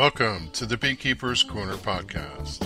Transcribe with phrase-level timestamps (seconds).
[0.00, 2.60] Welcome to the Beekeeper's Corner podcast.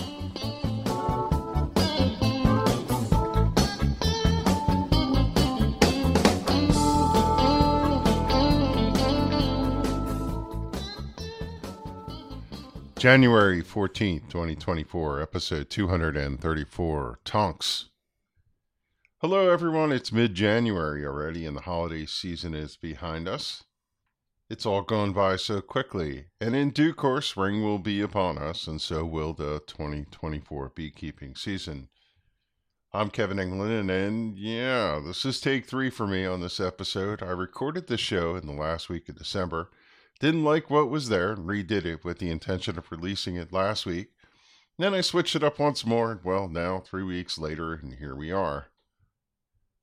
[12.97, 17.89] January 14th, 2024, episode 234 Tonks.
[19.17, 19.91] Hello, everyone.
[19.91, 23.65] It's mid January already, and the holiday season is behind us.
[24.47, 28.67] It's all gone by so quickly, and in due course, spring will be upon us,
[28.67, 31.89] and so will the 2024 beekeeping season.
[32.93, 37.23] I'm Kevin England, and yeah, this is take three for me on this episode.
[37.23, 39.71] I recorded the show in the last week of December
[40.19, 43.85] didn't like what was there and redid it with the intention of releasing it last
[43.85, 44.11] week.
[44.77, 48.15] Then I switched it up once more, and well, now three weeks later, and here
[48.15, 48.67] we are.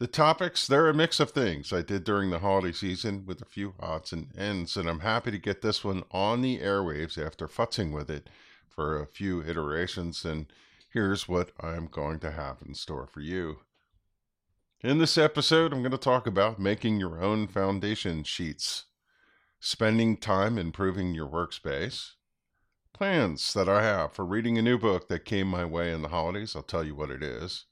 [0.02, 3.44] The topics, they're a mix of things I did during the holiday season with a
[3.44, 7.46] few odds and ends, and I'm happy to get this one on the airwaves after
[7.46, 8.28] futzing with it
[8.68, 10.46] for a few iterations, and
[10.92, 13.58] here's what I'm going to have in store for you.
[14.80, 18.86] In this episode, I'm going to talk about making your own foundation sheets
[19.60, 22.14] spending time improving your workspace,
[22.92, 26.08] plans that I have for reading a new book that came my way in the
[26.08, 26.56] holidays.
[26.56, 27.66] I'll tell you what it is.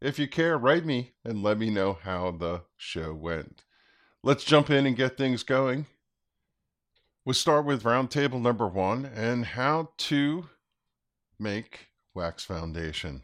[0.00, 3.64] If you care, write me and let me know how the show went.
[4.22, 5.86] Let's jump in and get things going.
[7.24, 10.48] We'll start with roundtable number one and how to
[11.38, 13.22] make wax foundation.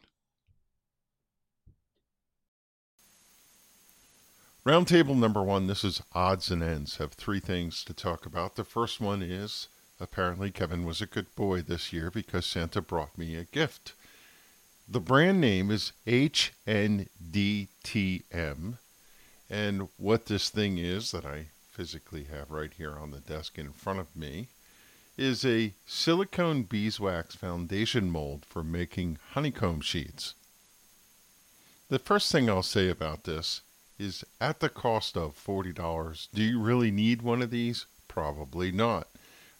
[4.64, 8.54] Roundtable number one, this is odds and ends, have three things to talk about.
[8.54, 9.66] The first one is
[9.98, 13.94] apparently Kevin was a good boy this year because Santa brought me a gift.
[14.88, 17.08] The brand name is HNDTM,
[19.50, 23.72] and what this thing is that I physically have right here on the desk in
[23.72, 24.46] front of me
[25.16, 30.34] is a silicone beeswax foundation mold for making honeycomb sheets.
[31.88, 33.62] The first thing I'll say about this
[33.98, 37.86] is at the cost of $40, do you really need one of these?
[38.08, 39.08] Probably not.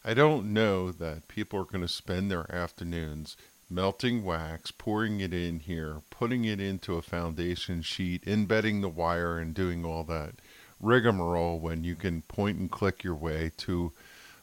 [0.05, 3.37] I don't know that people are going to spend their afternoons
[3.69, 9.39] melting wax, pouring it in here, putting it into a foundation sheet, embedding the wire,
[9.39, 10.35] and doing all that
[10.79, 13.91] rigmarole when you can point and click your way to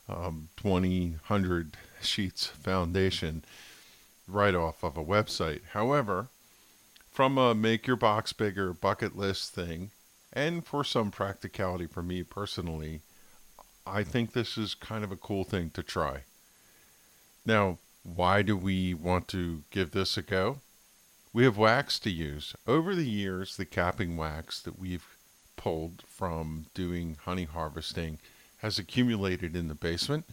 [0.09, 3.45] um, 20, 100 sheets foundation
[4.27, 5.61] right off of a website.
[5.73, 6.29] However,
[7.11, 9.91] from a make your box bigger bucket list thing,
[10.33, 13.01] and for some practicality for me personally,
[13.87, 16.23] I think this is kind of a cool thing to try.
[17.45, 20.61] Now, why do we want to give this a go?
[21.33, 22.55] We have wax to use.
[22.67, 25.17] Over the years, the capping wax that we've
[25.57, 28.19] pulled from doing honey harvesting
[28.59, 30.27] has accumulated in the basement,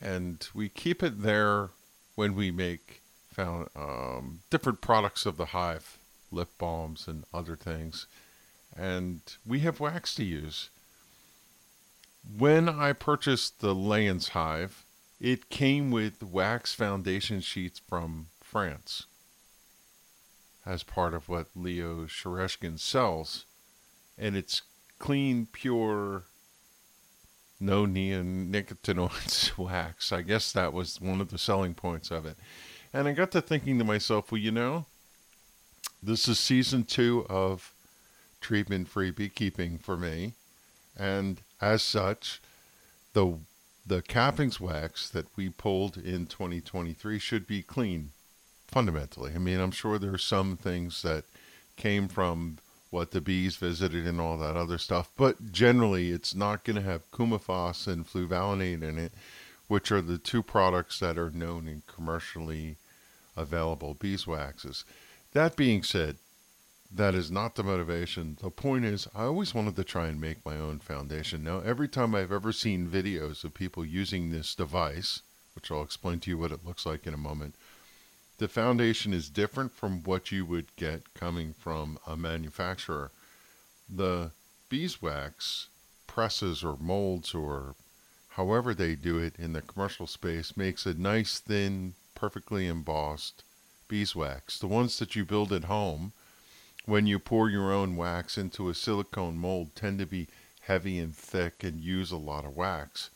[0.00, 1.70] and we keep it there
[2.14, 3.02] when we make
[3.32, 5.98] found um, different products of the hive,
[6.34, 8.06] lip balms and other things,
[8.76, 10.70] and we have wax to use.
[12.36, 14.84] When I purchased the Layens hive,
[15.20, 19.06] it came with wax foundation sheets from France
[20.66, 23.44] as part of what Leo Sharashkin sells,
[24.16, 24.62] and it's
[24.98, 26.24] clean, pure
[27.60, 30.12] no neonicotinoids wax.
[30.12, 32.36] I guess that was one of the selling points of it.
[32.92, 34.86] And I got to thinking to myself, well, you know,
[36.04, 37.72] this is season two of
[38.40, 40.34] treatment free beekeeping for me.
[40.96, 42.40] And as such,
[43.14, 43.38] the
[43.86, 48.12] the cappings wax that we pulled in 2023 should be clean
[48.66, 49.32] fundamentally.
[49.34, 51.24] I mean, I'm sure there are some things that
[51.76, 52.58] came from
[52.90, 55.10] what the bees visited and all that other stuff.
[55.16, 59.12] But generally, it's not going to have coumaphos and fluvalinate in it,
[59.68, 62.76] which are the two products that are known in commercially
[63.36, 64.84] available beeswaxes.
[65.34, 66.18] That being said,
[66.92, 68.38] that is not the motivation.
[68.40, 71.42] The point is, I always wanted to try and make my own foundation.
[71.42, 75.22] Now, every time I've ever seen videos of people using this device,
[75.56, 77.56] which I'll explain to you what it looks like in a moment,
[78.38, 83.10] the foundation is different from what you would get coming from a manufacturer.
[83.88, 84.30] The
[84.68, 85.66] beeswax
[86.06, 87.74] presses or molds or
[88.28, 93.42] however they do it in the commercial space makes a nice thin perfectly embossed
[93.88, 96.12] beeswax the ones that you build at home
[96.86, 100.28] when you pour your own wax into a silicone mold tend to be
[100.62, 103.10] heavy and thick and use a lot of wax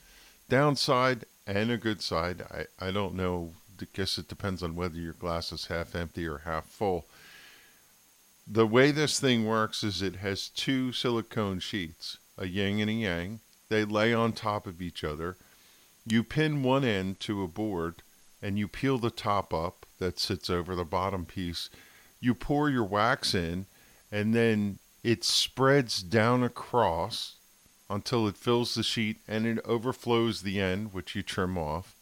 [0.48, 4.98] downside and a good side i, I don't know I guess it depends on whether
[4.98, 7.06] your glass is half empty or half full.
[8.46, 12.94] The way this thing works is it has two silicone sheets, a yin and a
[12.94, 13.40] yang.
[13.68, 15.36] They lay on top of each other.
[16.06, 18.02] You pin one end to a board
[18.42, 21.70] and you peel the top up that sits over the bottom piece.
[22.20, 23.66] You pour your wax in
[24.10, 27.36] and then it spreads down across
[27.90, 31.94] until it fills the sheet and it overflows the end, which you trim off.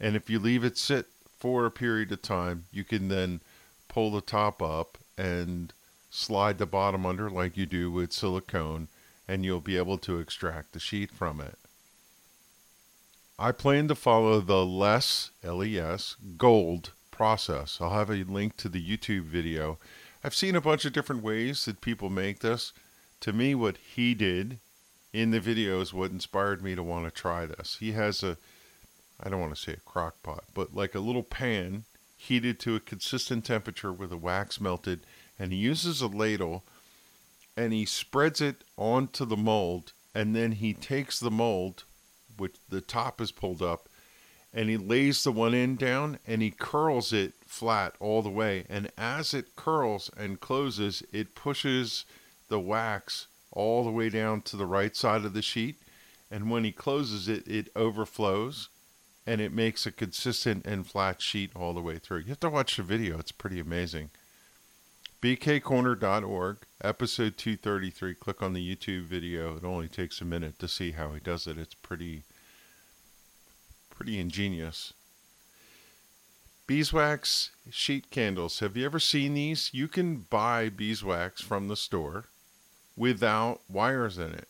[0.00, 1.06] And if you leave it sit
[1.38, 3.40] for a period of time, you can then
[3.88, 5.72] pull the top up and
[6.10, 8.88] slide the bottom under like you do with silicone,
[9.26, 11.58] and you'll be able to extract the sheet from it.
[13.38, 17.78] I plan to follow the less LES gold process.
[17.80, 19.78] I'll have a link to the YouTube video.
[20.22, 22.72] I've seen a bunch of different ways that people make this.
[23.20, 24.60] To me, what he did
[25.12, 27.78] in the video is what inspired me to want to try this.
[27.80, 28.36] He has a
[29.20, 31.84] I don't want to say a crock pot, but like a little pan
[32.16, 35.00] heated to a consistent temperature where the wax melted,
[35.38, 36.64] and he uses a ladle
[37.56, 41.84] and he spreads it onto the mold, and then he takes the mold,
[42.36, 43.88] which the top is pulled up,
[44.52, 48.64] and he lays the one end down and he curls it flat all the way.
[48.68, 52.04] And as it curls and closes, it pushes
[52.48, 55.76] the wax all the way down to the right side of the sheet.
[56.30, 58.68] And when he closes it, it overflows
[59.26, 62.18] and it makes a consistent and flat sheet all the way through.
[62.18, 64.10] You have to watch the video, it's pretty amazing.
[65.24, 68.14] bkcorner.org, episode 233.
[68.14, 69.56] Click on the YouTube video.
[69.56, 71.56] It only takes a minute to see how he does it.
[71.56, 72.24] It's pretty
[73.88, 74.92] pretty ingenious.
[76.66, 78.58] Beeswax sheet candles.
[78.58, 79.70] Have you ever seen these?
[79.72, 82.26] You can buy beeswax from the store
[82.94, 84.48] without wires in it.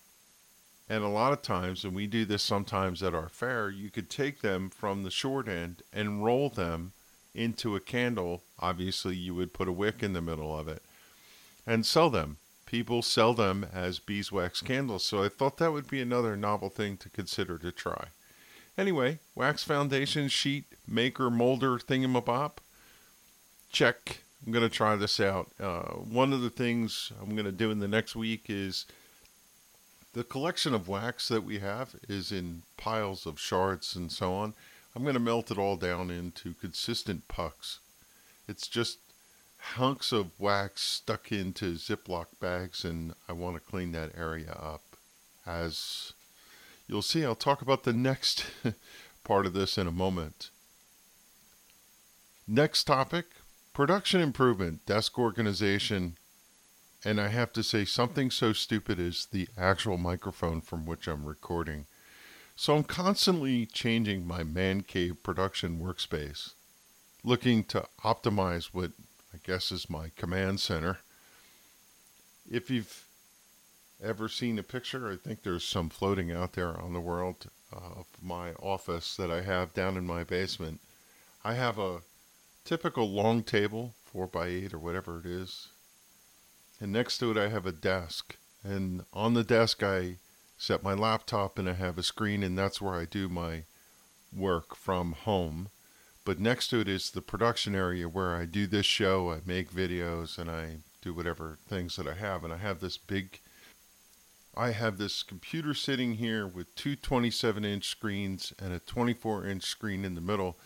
[0.88, 4.10] And a lot of times, and we do this sometimes at our fair, you could
[4.10, 6.94] take them from the short end and roll them
[7.32, 8.42] into a candle.
[8.58, 10.82] Obviously, you would put a wick in the middle of it
[11.66, 12.38] and sell them.
[12.66, 16.96] People sell them as beeswax candles, so I thought that would be another novel thing
[16.98, 18.08] to consider to try.
[18.76, 22.52] Anyway, wax foundation sheet maker molder thingamabob.
[23.70, 24.22] Check.
[24.44, 25.50] I'm going to try this out.
[25.60, 28.86] Uh, one of the things I'm going to do in the next week is
[30.12, 34.54] the collection of wax that we have is in piles of shards and so on.
[34.94, 37.80] I'm going to melt it all down into consistent pucks.
[38.46, 38.99] It's just
[39.58, 44.82] hunks of wax stuck into Ziploc bags, and I want to clean that area up.
[45.46, 46.13] As
[46.86, 48.46] you'll see, I'll talk about the next
[49.24, 50.51] part of this in a moment.
[52.46, 53.27] Next topic
[53.72, 56.17] production improvement, desk organization,
[57.05, 61.24] and I have to say, something so stupid is the actual microphone from which I'm
[61.24, 61.86] recording.
[62.56, 66.55] So I'm constantly changing my man cave production workspace,
[67.24, 68.93] looking to optimize what
[69.32, 70.98] I guess is my command center.
[72.50, 73.06] If you've
[74.02, 78.00] ever seen a picture, I think there's some floating out there on the world uh,
[78.00, 80.81] of my office that I have down in my basement.
[81.43, 82.02] I have a
[82.64, 85.69] typical long table, 4 by 8 or whatever it is,
[86.81, 88.36] and next to it I have a desk.
[88.62, 90.16] And on the desk I
[90.58, 93.64] set my laptop and I have a screen and that's where I do my
[94.34, 95.69] work from home.
[96.24, 99.70] But next to it is the production area where I do this show, I make
[99.70, 103.40] videos and I do whatever things that I have and I have this big
[104.56, 109.64] I have this computer sitting here with two 27 inch screens and a 24 inch
[109.64, 110.56] screen in the middle.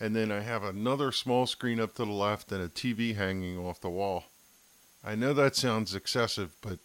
[0.00, 3.58] And then I have another small screen up to the left and a TV hanging
[3.58, 4.24] off the wall.
[5.04, 6.78] I know that sounds excessive, but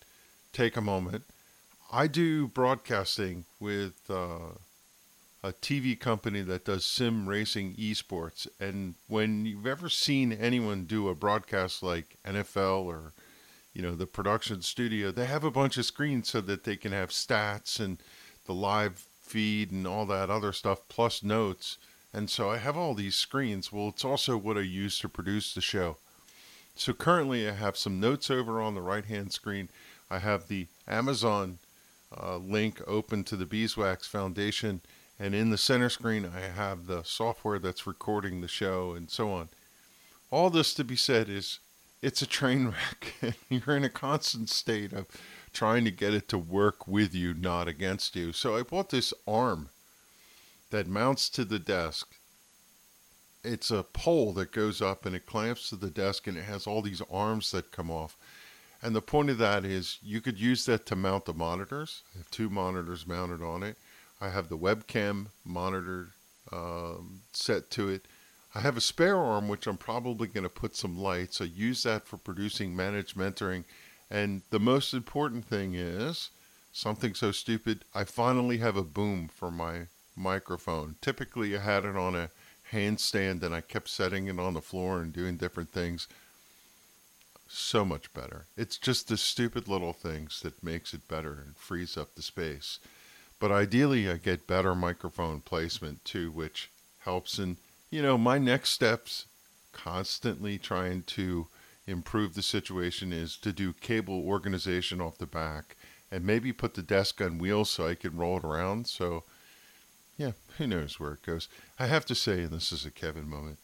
[0.51, 1.25] take a moment.
[1.91, 4.57] I do broadcasting with uh,
[5.43, 8.47] a TV company that does sim racing esports.
[8.59, 13.13] And when you've ever seen anyone do a broadcast like NFL or
[13.73, 16.91] you know, the production studio, they have a bunch of screens so that they can
[16.91, 17.97] have stats and
[18.45, 21.77] the live feed and all that other stuff plus notes.
[22.13, 23.71] And so I have all these screens.
[23.71, 25.97] Well, it's also what I use to produce the show.
[26.75, 29.69] So currently I have some notes over on the right hand screen.
[30.09, 31.57] I have the Amazon
[32.15, 34.81] uh, link open to the Beeswax Foundation.
[35.20, 39.32] And in the center screen, I have the software that's recording the show and so
[39.32, 39.50] on.
[40.32, 41.60] All this to be said is
[42.01, 43.13] it's a train wreck.
[43.22, 45.08] and You're in a constant state of
[45.53, 48.34] trying to get it to work with you, not against you.
[48.34, 49.70] So I bought this arm
[50.72, 52.15] that mounts to the desk.
[53.43, 56.65] It's a pole that goes up and it clamps to the desk and it has
[56.65, 58.17] all these arms that come off.
[58.82, 62.03] And the point of that is you could use that to mount the monitors.
[62.13, 63.77] I have two monitors mounted on it.
[64.24, 66.12] I have the webcam monitor
[66.50, 68.08] um, set to it.
[68.56, 71.42] I have a spare arm, which I'm probably going to put some lights.
[71.42, 73.65] I use that for producing managed mentoring.
[74.10, 76.30] And the most important thing is
[76.72, 77.84] something so stupid.
[77.94, 80.96] I finally have a boom for my microphone.
[81.01, 82.30] Typically, I had it on a
[82.72, 86.08] handstand and I kept setting it on the floor and doing different things.
[87.50, 88.46] So much better.
[88.56, 92.80] It's just the stupid little things that makes it better and frees up the space.
[93.43, 96.69] But ideally, I get better microphone placement too, which
[97.00, 97.57] helps in
[97.91, 99.25] you know, my next steps
[99.73, 101.47] constantly trying to
[101.85, 105.75] improve the situation is to do cable organization off the back
[106.09, 108.88] and maybe put the desk on wheels so I can roll it around.
[108.88, 109.25] So,
[110.17, 111.50] yeah, who knows where it goes.
[111.77, 113.59] I have to say, and this is a Kevin moment,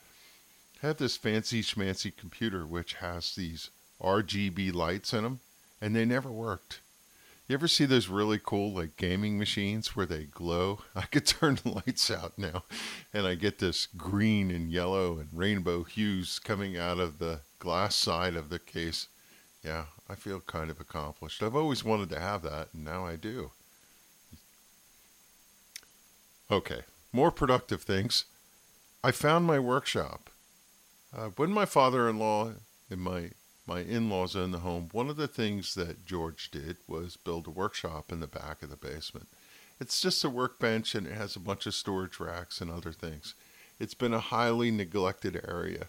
[0.84, 3.70] I have this fancy schmancy computer which has these
[4.02, 5.40] RGB lights in them,
[5.80, 6.82] and they never worked.
[7.50, 10.82] You ever see those really cool like gaming machines where they glow?
[10.96, 12.64] I could turn the lights out now
[13.12, 17.96] and I get this green and yellow and rainbow hues coming out of the glass
[17.96, 19.08] side of the case.
[19.64, 21.42] Yeah, I feel kind of accomplished.
[21.42, 23.50] I've always wanted to have that and now I do.
[26.52, 28.26] Okay, more productive things.
[29.04, 30.30] I found my workshop.
[31.12, 32.52] Uh, when my father in law
[32.92, 33.32] and my
[33.70, 37.46] my in laws own the home, one of the things that George did was build
[37.46, 39.28] a workshop in the back of the basement.
[39.80, 43.36] It's just a workbench and it has a bunch of storage racks and other things.
[43.80, 45.86] It's been a highly neglected area.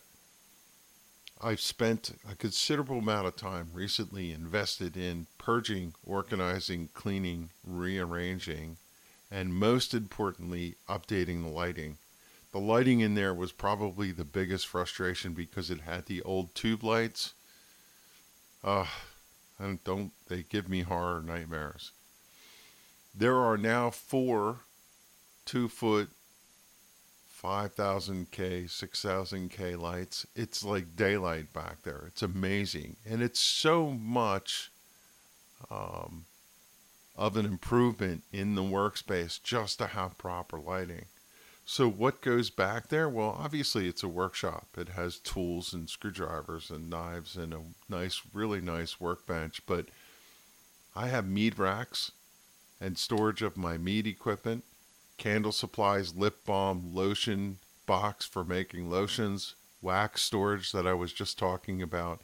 [1.41, 8.77] I've spent a considerable amount of time recently invested in purging, organizing, cleaning, rearranging,
[9.31, 11.97] and most importantly, updating the lighting.
[12.53, 16.85] The lighting in there was probably the biggest frustration because it had the old tube
[16.85, 17.33] lights
[18.62, 18.87] uh,
[19.59, 21.93] and don't they give me horror nightmares.
[23.14, 24.61] There are now four
[25.50, 26.11] two foot,
[27.43, 30.25] 5,000K, 6,000K lights.
[30.37, 32.05] It's like daylight back there.
[32.07, 32.97] It's amazing.
[33.05, 34.71] And it's so much
[35.71, 36.26] um,
[37.17, 41.07] of an improvement in the workspace just to have proper lighting.
[41.73, 43.09] So what goes back there?
[43.09, 44.71] Well, obviously it's a workshop.
[44.77, 49.65] It has tools and screwdrivers and knives and a nice, really nice workbench.
[49.67, 49.87] But
[50.97, 52.11] I have mead racks
[52.81, 54.65] and storage of my mead equipment,
[55.17, 61.39] candle supplies, lip balm, lotion box for making lotions, wax storage that I was just
[61.39, 62.21] talking about.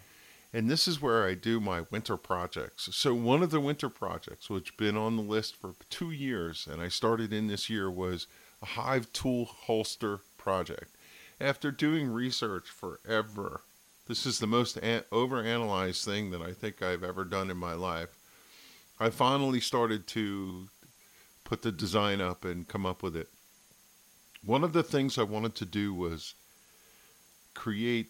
[0.53, 2.89] And this is where I do my winter projects.
[2.97, 6.83] So one of the winter projects, which been on the list for two years, and
[6.83, 8.27] I started in this year, was
[8.63, 10.97] a Hive tool holster project.
[11.41, 13.63] After doing research forever,
[14.07, 17.75] this is the most an- overanalyzed thing that I think I've ever done in my
[17.75, 18.17] life.
[18.99, 20.69] I finally started to
[21.45, 23.29] put the design up and come up with it.
[24.45, 26.35] One of the things I wanted to do was
[27.55, 28.09] create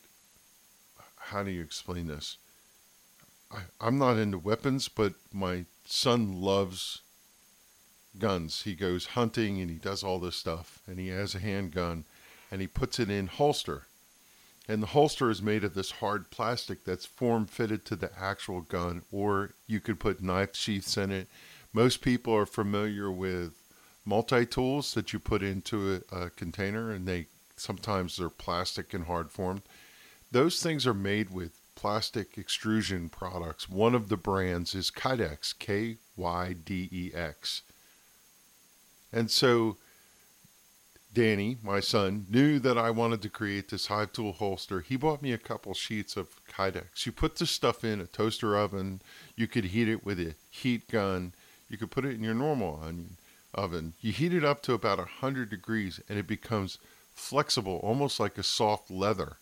[1.17, 2.37] how do you explain this?
[3.50, 7.03] I, I'm not into weapons, but my son loves
[8.18, 8.62] guns.
[8.62, 12.04] He goes hunting and he does all this stuff, and he has a handgun,
[12.50, 13.87] and he puts it in holster.
[14.68, 18.62] And the holster is made of this hard plastic that's form fitted to the actual
[18.62, 21.28] gun, or you could put knife sheaths in it.
[21.73, 23.52] Most people are familiar with
[24.04, 29.04] multi tools that you put into a, a container, and they sometimes they're plastic and
[29.04, 29.62] hard formed.
[30.32, 33.68] Those things are made with plastic extrusion products.
[33.68, 37.62] One of the brands is Kydex, K Y D E X.
[39.12, 39.76] And so
[41.16, 44.80] Danny, my son, knew that I wanted to create this hive tool holster.
[44.80, 47.06] He bought me a couple sheets of Kydex.
[47.06, 49.00] You put the stuff in a toaster oven.
[49.34, 51.32] You could heat it with a heat gun.
[51.70, 53.16] You could put it in your normal onion
[53.54, 53.94] oven.
[54.00, 56.78] You heat it up to about 100 degrees and it becomes
[57.14, 59.38] flexible, almost like a soft leather.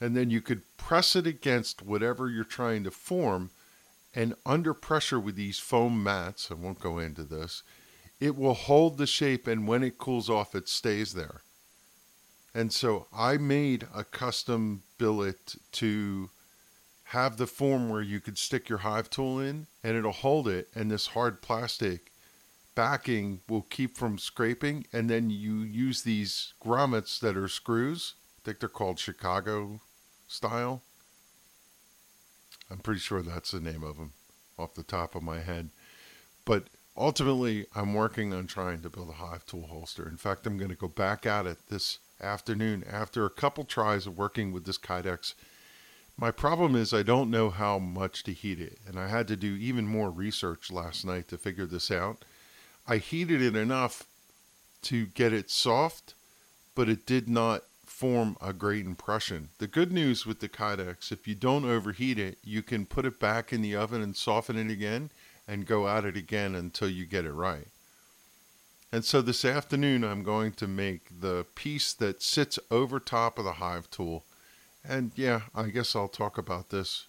[0.00, 3.50] And then you could press it against whatever you're trying to form.
[4.14, 7.62] And under pressure with these foam mats, I won't go into this,
[8.20, 9.46] it will hold the shape.
[9.46, 11.42] And when it cools off, it stays there.
[12.54, 16.30] And so I made a custom billet to
[17.10, 20.68] have the form where you could stick your hive tool in and it'll hold it.
[20.74, 22.12] And this hard plastic
[22.74, 24.86] backing will keep from scraping.
[24.92, 28.14] And then you use these grommets that are screws.
[28.38, 29.80] I think they're called Chicago
[30.26, 30.82] style.
[32.70, 34.12] I'm pretty sure that's the name of them
[34.58, 35.70] off the top of my head.
[36.44, 40.08] But ultimately, I'm working on trying to build a hive tool holster.
[40.08, 44.06] In fact, I'm going to go back at it this afternoon after a couple tries
[44.06, 45.34] of working with this Kydex
[46.18, 49.36] my problem is I don't know how much to heat it, and I had to
[49.36, 52.24] do even more research last night to figure this out.
[52.86, 54.04] I heated it enough
[54.82, 56.14] to get it soft,
[56.74, 59.50] but it did not form a great impression.
[59.58, 63.20] The good news with the Kydex, if you don't overheat it, you can put it
[63.20, 65.10] back in the oven and soften it again
[65.46, 67.68] and go at it again until you get it right.
[68.92, 73.44] And so this afternoon, I'm going to make the piece that sits over top of
[73.44, 74.24] the hive tool
[74.88, 77.06] and yeah, I guess I'll talk about this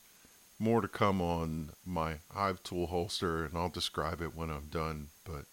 [0.59, 5.09] more to come on my Hive tool holster, and I'll describe it when I'm done.
[5.23, 5.45] But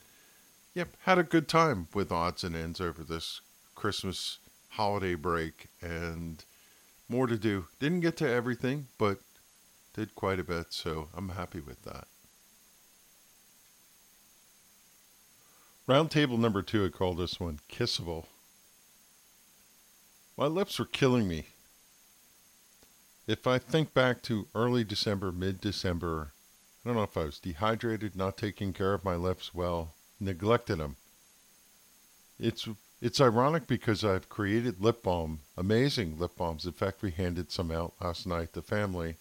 [0.75, 3.43] yep, had a good time with odds and ends over this
[3.75, 4.38] Christmas
[4.71, 6.43] holiday break, and
[7.09, 7.67] more to do.
[7.79, 9.19] Didn't get to everything, but
[9.95, 12.07] did quite a bit, so I'm happy with that.
[15.88, 18.25] Roundtable number two, I call this one Kissable.
[20.37, 21.47] My lips were killing me
[23.26, 26.33] if I think back to early December, mid December,
[26.85, 30.76] I don't know if I was dehydrated, not taking care of my lips well, neglected
[30.76, 30.97] them.
[32.38, 32.69] It's
[33.00, 36.67] it's ironic because I've created lip balm, amazing lip balms.
[36.67, 39.17] In fact, we handed some out last night to family.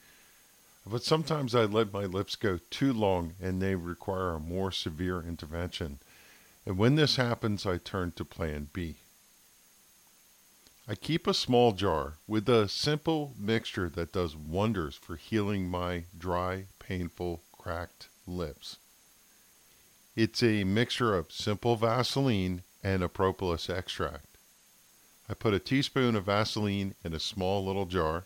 [0.86, 5.22] But sometimes I let my lips go too long and they require a more severe
[5.22, 6.00] intervention.
[6.66, 8.96] And when this happens, I turn to plan B.
[10.88, 16.06] I keep a small jar with a simple mixture that does wonders for healing my
[16.18, 18.78] dry, painful, cracked lips.
[20.16, 24.38] It's a mixture of simple Vaseline and a propolis extract.
[25.30, 28.26] I put a teaspoon of Vaseline in a small little jar,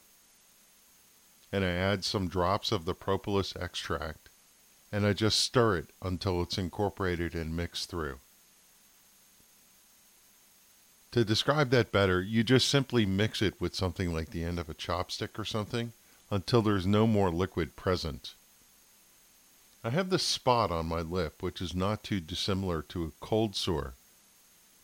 [1.52, 4.30] and I add some drops of the propolis extract,
[4.92, 8.20] and I just stir it until it's incorporated and mixed through.
[11.12, 14.70] To describe that better, you just simply mix it with something like the end of
[14.70, 15.94] a chopstick or something
[16.30, 18.34] until there's no more liquid present.
[19.84, 23.56] I have this spot on my lip which is not too dissimilar to a cold
[23.56, 23.94] sore.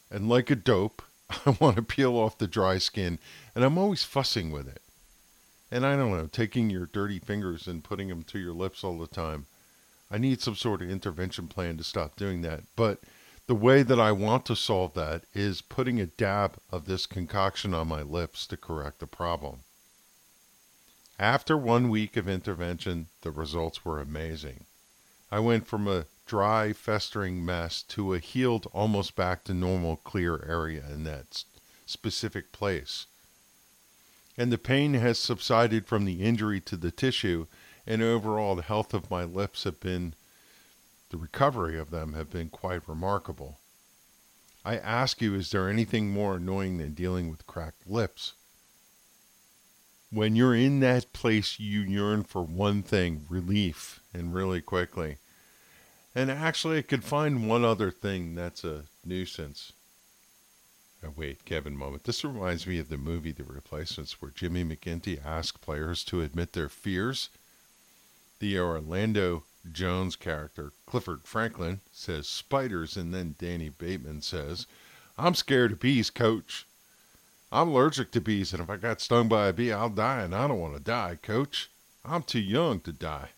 [0.10, 1.02] And like a dope,
[1.46, 3.20] I want to peel off the dry skin,
[3.54, 4.82] and I'm always fussing with it.
[5.72, 8.98] And I don't know, taking your dirty fingers and putting them to your lips all
[8.98, 9.48] the time.
[10.12, 12.62] I need some sort of intervention plan to stop doing that.
[12.76, 13.00] But
[13.46, 17.74] the way that I want to solve that is putting a dab of this concoction
[17.74, 19.60] on my lips to correct the problem.
[21.20, 24.66] After one week of intervention, the results were amazing.
[25.32, 30.44] I went from a dry, festering mess to a healed, almost back to normal, clear
[30.48, 31.44] area in that
[31.86, 33.08] specific place.
[34.38, 37.48] And the pain has subsided from the injury to the tissue,
[37.86, 40.16] and overall, the health of my lips have been
[41.14, 43.60] the recovery of them have been quite remarkable.
[44.66, 48.34] I ask you, is there anything more annoying than dealing with cracked lips?
[50.10, 55.18] When you're in that place, you yearn for one thing relief, and really quickly.
[56.16, 59.72] And actually, I could find one other thing that's a nuisance.
[61.06, 62.06] Oh, wait, Kevin, moment.
[62.06, 66.54] This reminds me of the movie The Replacements, where Jimmy McGinty asked players to admit
[66.54, 67.30] their fears.
[68.40, 74.68] The Orlando Jones' character, Clifford Franklin, says spiders, and then Danny Bateman says,
[75.18, 76.66] I'm scared of bees, coach.
[77.52, 80.36] I'm allergic to bees, and if I got stung by a bee, I'll die, and
[80.36, 81.70] I don't want to die, coach.
[82.04, 83.30] I'm too young to die.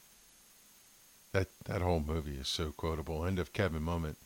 [1.33, 3.25] That, that whole movie is so quotable.
[3.25, 4.17] End of Kevin moment.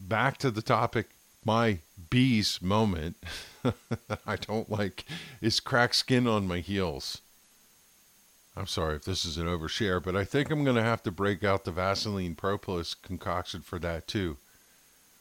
[0.00, 1.10] Back to the topic.
[1.44, 3.16] My bees moment
[3.62, 5.04] that I don't like
[5.40, 7.20] is cracked skin on my heels.
[8.56, 11.10] I'm sorry if this is an overshare, but I think I'm going to have to
[11.10, 14.38] break out the Vaseline propolis concoction for that too.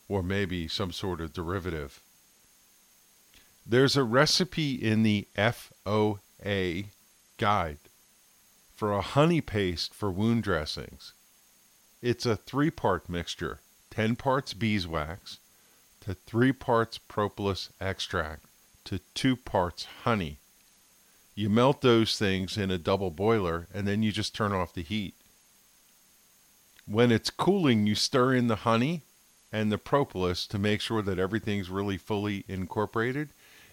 [0.07, 1.99] Or maybe some sort of derivative.
[3.65, 6.85] There's a recipe in the FOA
[7.37, 7.79] guide
[8.75, 11.13] for a honey paste for wound dressings.
[12.01, 15.39] It's a three part mixture 10 parts beeswax
[16.01, 18.45] to 3 parts propolis extract
[18.83, 20.37] to 2 parts honey
[21.35, 24.81] You melt those things in a double boiler and then you just turn off the
[24.81, 25.15] heat.
[26.87, 29.01] When it's cooling, you stir in the honey
[29.51, 33.29] and the propolis to make sure that everything's really fully incorporated.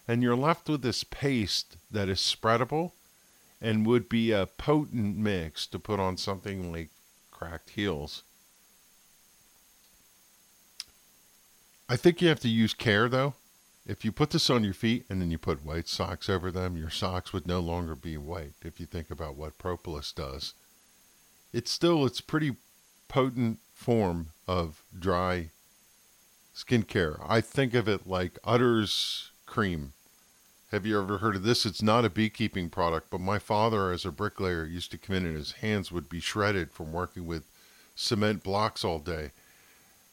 [0.08, 2.92] And you're left with this paste that is spreadable
[3.60, 6.90] and would be a potent mix to put on something like
[7.30, 8.24] cracked heels.
[11.88, 13.34] I think you have to use care though.
[13.84, 16.76] If you put this on your feet and then you put white socks over them,
[16.76, 20.54] your socks would no longer be white if you think about what propolis does.
[21.52, 22.56] It's still it's pretty
[23.08, 25.50] potent form of dry
[26.54, 27.18] skincare.
[27.28, 29.94] I think of it like Udder's cream.
[30.70, 31.66] Have you ever heard of this?
[31.66, 35.26] It's not a beekeeping product, but my father, as a bricklayer, used to come in
[35.26, 37.44] and his hands would be shredded from working with
[37.96, 39.32] cement blocks all day.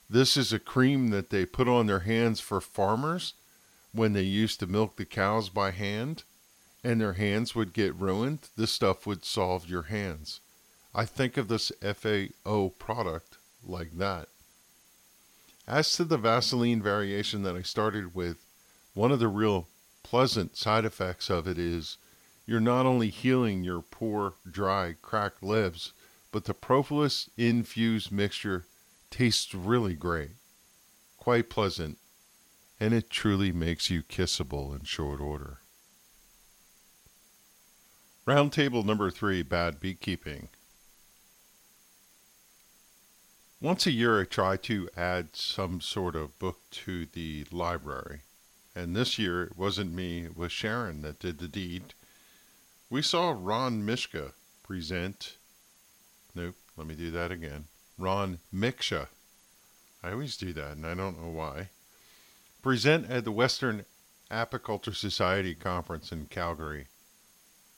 [0.10, 3.36] This is a cream that they put on their hands for farmers
[3.91, 6.23] when they used to milk the cows by hand
[6.84, 8.49] and their hands would get ruined.
[8.56, 10.39] This stuff would solve your hands.
[10.93, 14.30] I think of this FAO product like that.
[15.67, 18.38] As to the Vaseline variation that I started with,
[18.95, 19.67] one of the real
[20.02, 21.97] pleasant side effects of it is
[22.47, 25.93] you're not only healing your poor, dry, cracked lips,
[26.32, 28.65] but the propolis infused mixture
[29.12, 30.32] tastes really great,
[31.17, 31.98] quite pleasant,
[32.79, 35.57] and it truly makes you kissable in short order.
[38.25, 40.49] Roundtable number three Bad Beekeeping.
[43.61, 48.21] Once a year, I try to add some sort of book to the library.
[48.73, 51.93] And this year, it wasn't me, it was Sharon that did the deed.
[52.89, 54.31] We saw Ron Mishka
[54.63, 55.35] present.
[56.33, 57.65] Nope, let me do that again.
[57.97, 59.07] Ron Miksha.
[60.01, 61.69] I always do that, and I don't know why.
[62.61, 63.85] Present at the Western
[64.29, 66.87] Apiculture Society conference in Calgary.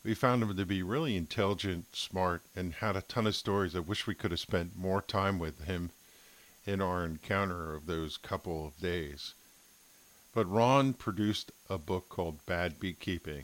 [0.03, 3.75] We found him to be really intelligent, smart, and had a ton of stories.
[3.75, 5.91] I wish we could have spent more time with him
[6.65, 9.35] in our encounter of those couple of days.
[10.33, 13.43] But Ron produced a book called Bad Beekeeping.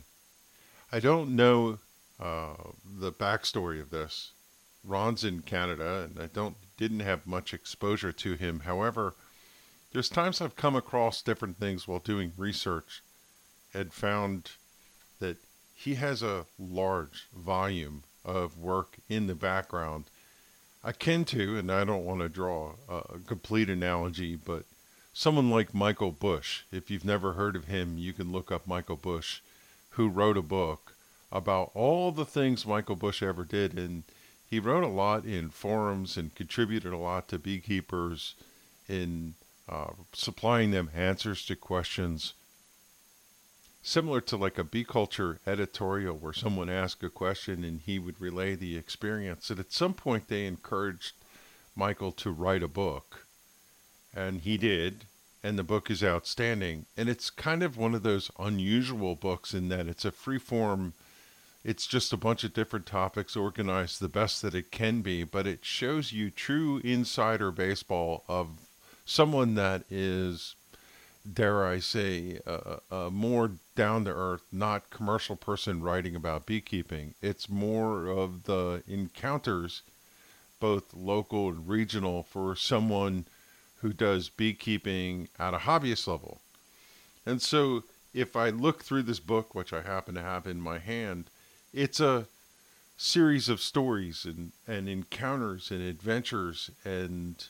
[0.92, 1.78] I don't know
[2.20, 4.32] uh, the backstory of this.
[4.84, 8.62] Ron's in Canada, and I don't didn't have much exposure to him.
[8.62, 9.14] However,
[9.98, 13.02] there's times I've come across different things while doing research
[13.74, 14.52] and found
[15.20, 15.38] that
[15.74, 20.04] he has a large volume of work in the background
[20.84, 24.66] akin to, and I don't want to draw a complete analogy, but
[25.16, 26.62] someone like Michael Bush.
[26.72, 29.40] If you've never heard of him, you can look up Michael Bush,
[29.90, 30.94] who wrote a book
[31.32, 33.76] about all the things Michael Bush ever did.
[33.76, 34.04] And
[34.48, 38.36] he wrote a lot in forums and contributed a lot to beekeepers
[38.88, 39.34] in
[39.70, 42.34] uh, supplying them answers to questions
[43.88, 48.20] similar to like a bee culture editorial where someone asked a question and he would
[48.20, 49.50] relay the experience.
[49.50, 51.14] And at some point, they encouraged
[51.74, 53.26] Michael to write a book,
[54.14, 55.06] and he did.
[55.42, 56.88] And the book is outstanding.
[56.98, 60.94] And it's kind of one of those unusual books in that it's a free form,
[61.64, 65.48] it's just a bunch of different topics organized the best that it can be, but
[65.48, 68.67] it shows you true insider baseball of
[69.08, 70.56] someone that is
[71.34, 77.16] dare I say, a, a more down to earth, not commercial person writing about beekeeping.
[77.22, 79.82] It's more of the encounters,
[80.60, 83.26] both local and regional, for someone
[83.82, 86.42] who does beekeeping at a hobbyist level.
[87.26, 90.80] And so, if I look through this book, which I happen to have in my
[90.80, 91.26] hand,
[91.74, 92.28] it's a
[92.96, 97.48] series of stories and, and encounters and adventures and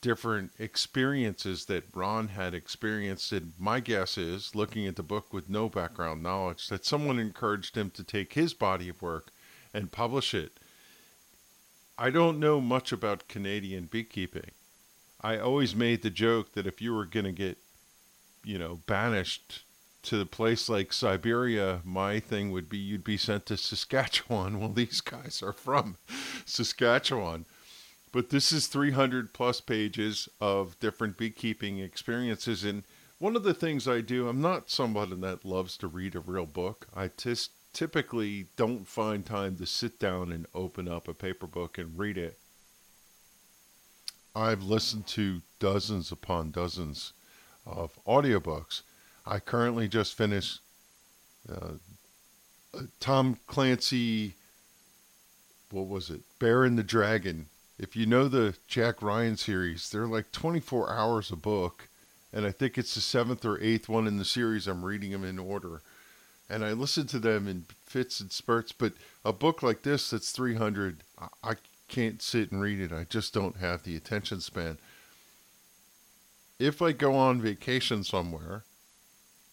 [0.00, 3.32] different experiences that Ron had experienced.
[3.32, 7.76] And my guess is, looking at the book with no background knowledge, that someone encouraged
[7.76, 9.30] him to take his body of work
[9.72, 10.58] and publish it.
[11.98, 14.50] I don't know much about Canadian beekeeping.
[15.20, 17.58] I always made the joke that if you were going to get,
[18.44, 19.62] you know, banished
[20.06, 24.60] to a place like Siberia, my thing would be you'd be sent to Saskatchewan.
[24.60, 25.96] Well, these guys are from
[26.44, 27.44] Saskatchewan.
[28.16, 32.64] But this is 300 plus pages of different beekeeping experiences.
[32.64, 32.82] And
[33.18, 36.46] one of the things I do, I'm not someone that loves to read a real
[36.46, 36.86] book.
[36.96, 41.76] I just typically don't find time to sit down and open up a paper book
[41.76, 42.38] and read it.
[44.34, 47.12] I've listened to dozens upon dozens
[47.66, 48.80] of audiobooks.
[49.26, 50.60] I currently just finished
[51.52, 51.72] uh,
[52.98, 54.36] Tom Clancy,
[55.70, 56.22] what was it?
[56.38, 61.30] Bear and the Dragon if you know the Jack Ryan series, they're like 24 hours
[61.30, 61.88] a book,
[62.32, 64.66] and I think it's the seventh or eighth one in the series.
[64.66, 65.82] I'm reading them in order.
[66.48, 68.72] and I listen to them in fits and spurts.
[68.72, 68.92] But
[69.24, 71.02] a book like this that's 300,
[71.42, 71.54] I,
[71.88, 72.92] can't sit and read it.
[72.92, 74.78] I just don't have the attention span.
[76.58, 78.64] If I go on vacation somewhere,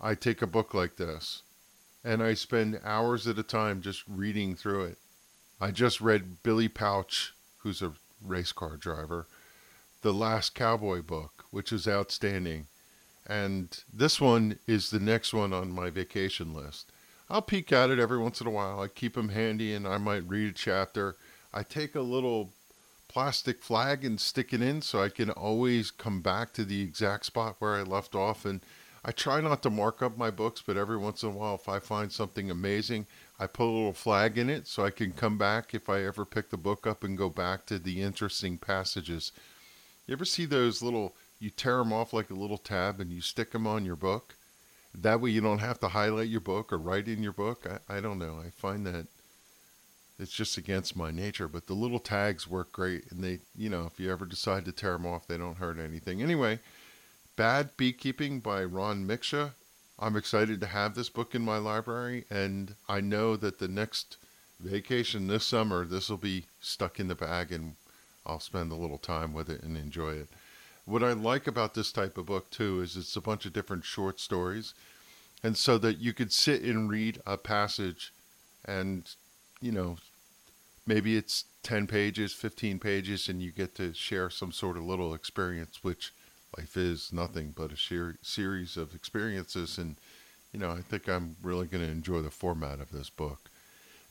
[0.01, 1.43] I take a book like this
[2.03, 4.97] and I spend hours at a time just reading through it.
[5.61, 7.93] I just read Billy Pauch, who's a
[8.25, 9.27] race car driver,
[10.01, 12.67] The Last Cowboy book, which is outstanding.
[13.25, 16.91] And this one is the next one on my vacation list.
[17.29, 18.81] I'll peek at it every once in a while.
[18.81, 21.15] I keep them handy and I might read a chapter.
[21.53, 22.51] I take a little
[23.07, 27.25] plastic flag and stick it in so I can always come back to the exact
[27.25, 28.43] spot where I left off.
[28.43, 28.61] And
[29.05, 31.69] I try not to mark up my books, but every once in a while, if
[31.69, 33.05] I find something amazing,
[33.39, 36.25] I put a little flag in it so I can come back if I ever
[36.25, 39.31] pick the book up and go back to the interesting passages.
[40.05, 43.21] You ever see those little, you tear them off like a little tab and you
[43.21, 44.35] stick them on your book?
[44.93, 47.65] That way you don't have to highlight your book or write in your book.
[47.89, 48.39] I, I don't know.
[48.45, 49.07] I find that
[50.19, 53.11] it's just against my nature, but the little tags work great.
[53.11, 55.79] And they, you know, if you ever decide to tear them off, they don't hurt
[55.79, 56.21] anything.
[56.21, 56.59] Anyway,
[57.35, 59.53] Bad Beekeeping by Ron Miksha.
[60.03, 64.17] I'm excited to have this book in my library, and I know that the next
[64.59, 67.75] vacation this summer, this will be stuck in the bag and
[68.25, 70.27] I'll spend a little time with it and enjoy it.
[70.83, 73.85] What I like about this type of book too is it's a bunch of different
[73.85, 74.73] short stories,
[75.41, 78.11] and so that you could sit and read a passage,
[78.65, 79.09] and
[79.61, 79.95] you know,
[80.85, 85.13] maybe it's ten pages, fifteen pages, and you get to share some sort of little
[85.13, 86.11] experience, which
[86.57, 89.95] life is nothing but a shir- series of experiences, and
[90.51, 93.49] you know, I think I'm really going to enjoy the format of this book.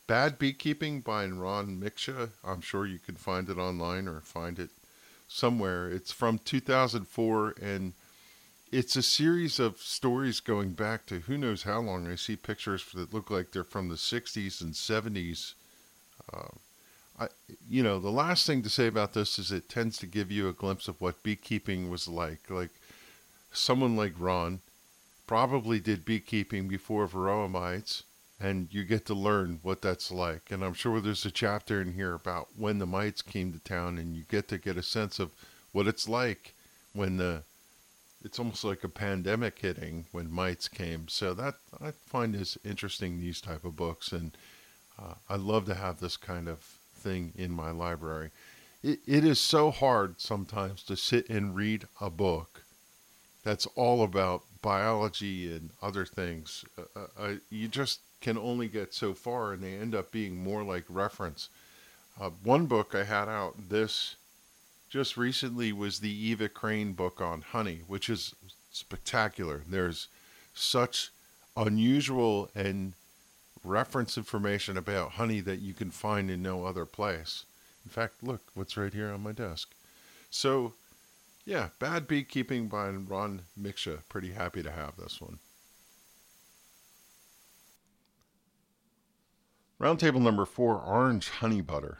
[0.08, 2.30] Bad Beekeeping by Ron Miksha.
[2.44, 4.70] I'm sure you can find it online or find it
[5.28, 5.88] somewhere.
[5.88, 7.92] It's from 2004, and
[8.72, 12.10] it's a series of stories going back to who knows how long.
[12.10, 15.54] I see pictures that look like they're from the 60s and 70s.
[16.32, 16.48] Uh,
[17.68, 20.48] You know, the last thing to say about this is it tends to give you
[20.48, 22.50] a glimpse of what beekeeping was like.
[22.50, 22.70] Like
[23.52, 24.60] someone like Ron
[25.26, 28.02] probably did beekeeping before varroa mites
[28.42, 30.50] and you get to learn what that's like.
[30.50, 33.98] And I'm sure there's a chapter in here about when the mites came to town,
[33.98, 35.30] and you get to get a sense of
[35.70, 36.54] what it's like
[36.92, 37.44] when the
[38.24, 41.08] it's almost like a pandemic hitting when mites came.
[41.08, 44.32] So that I find is interesting these type of books, and
[45.00, 48.30] uh, I love to have this kind of thing in my library.
[48.82, 52.64] It, it is so hard sometimes to sit and read a book
[53.44, 56.64] that's all about biology and other things.
[56.78, 60.62] Uh, uh, you just can only get so far, and they end up being more
[60.62, 61.48] like reference.
[62.20, 64.16] Uh, one book I had out this
[64.88, 68.34] just recently was the Eva Crane book on honey, which is
[68.70, 69.62] spectacular.
[69.68, 70.08] There's
[70.54, 71.10] such
[71.56, 72.92] unusual and
[73.64, 77.44] reference information about honey that you can find in no other place.
[77.84, 79.74] In fact, look what's right here on my desk.
[80.30, 80.74] So,
[81.44, 84.00] yeah, Bad Beekeeping by Ron Miksha.
[84.08, 85.38] Pretty happy to have this one.
[89.80, 91.98] Roundtable number four Orange Honey Butter.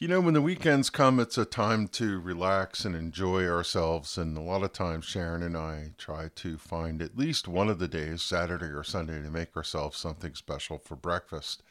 [0.00, 4.16] You know, when the weekends come, it's a time to relax and enjoy ourselves.
[4.16, 7.78] And a lot of times, Sharon and I try to find at least one of
[7.78, 11.62] the days, Saturday or Sunday, to make ourselves something special for breakfast.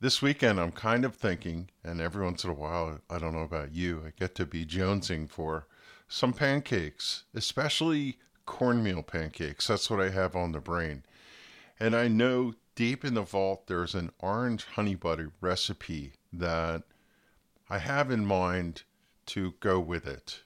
[0.00, 3.42] This weekend, I'm kind of thinking, and every once in a while, I don't know
[3.42, 5.68] about you, I get to be jonesing for
[6.08, 9.68] some pancakes, especially cornmeal pancakes.
[9.68, 11.04] That's what I have on the brain.
[11.78, 16.82] And I know deep in the vault, there's an orange honey butter recipe that
[17.68, 18.82] I have in mind
[19.26, 20.42] to go with it.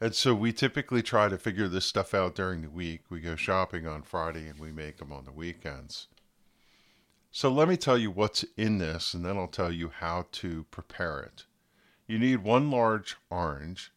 [0.00, 3.02] And so we typically try to figure this stuff out during the week.
[3.08, 6.08] We go shopping on Friday and we make them on the weekends.
[7.30, 10.66] So let me tell you what's in this and then I'll tell you how to
[10.70, 11.44] prepare it.
[12.06, 13.92] You need one large orange,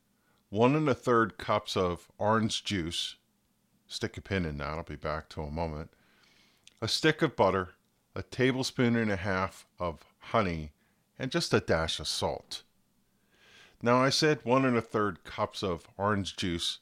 [0.49, 3.15] one and a third cups of orange juice.
[3.88, 5.91] Stick a pin in that, I'll be back to a moment
[6.82, 7.69] a stick of butter,
[8.15, 10.71] a tablespoon and a half of honey,
[11.19, 12.63] and just a dash of salt.
[13.82, 16.79] Now, I said one and a third cups of orange juice.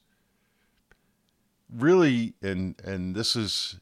[1.70, 3.80] Really, and, and this is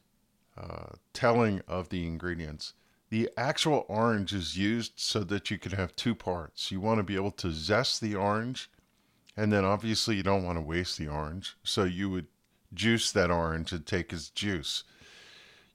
[0.57, 2.73] uh, telling of the ingredients,
[3.09, 6.71] the actual orange is used so that you can have two parts.
[6.71, 8.69] You want to be able to zest the orange,
[9.37, 11.55] and then obviously you don't want to waste the orange.
[11.63, 12.27] So you would
[12.73, 14.83] juice that orange and take its juice.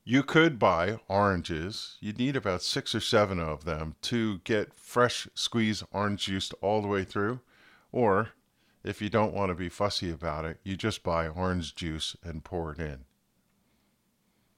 [0.04, 1.96] You could buy oranges.
[2.00, 6.80] You'd need about six or seven of them to get fresh squeezed orange juice all
[6.80, 7.40] the way through.
[7.92, 8.30] Or
[8.82, 12.42] if you don't want to be fussy about it, you just buy orange juice and
[12.42, 13.04] pour it in.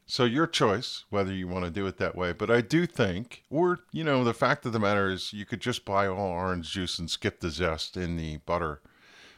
[0.06, 2.32] So your choice whether you want to do it that way.
[2.32, 5.60] But I do think, or you know, the fact of the matter is, you could
[5.60, 8.80] just buy all orange juice and skip the zest in the butter.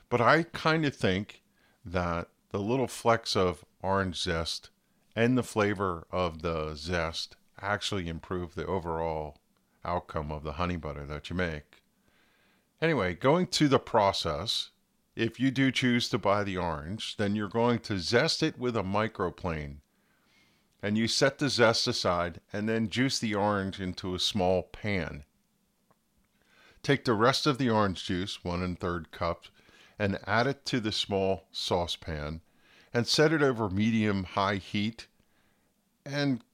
[0.08, 1.42] But I kind of think
[1.84, 4.70] that the little flecks of orange zest
[5.16, 9.38] and the flavor of the zest actually improve the overall
[9.85, 11.83] outcome of the honey butter that you make.
[12.81, 14.70] Anyway, going to the process,
[15.14, 18.77] if you do choose to buy the orange, then you're going to zest it with
[18.77, 19.77] a microplane.
[20.83, 25.24] And you set the zest aside and then juice the orange into a small pan.
[26.83, 29.50] Take the rest of the orange juice, one and third cups,
[29.98, 32.42] and add it to the small saucepan
[32.94, 35.09] and set it over medium high heat.
[36.07, 36.44] And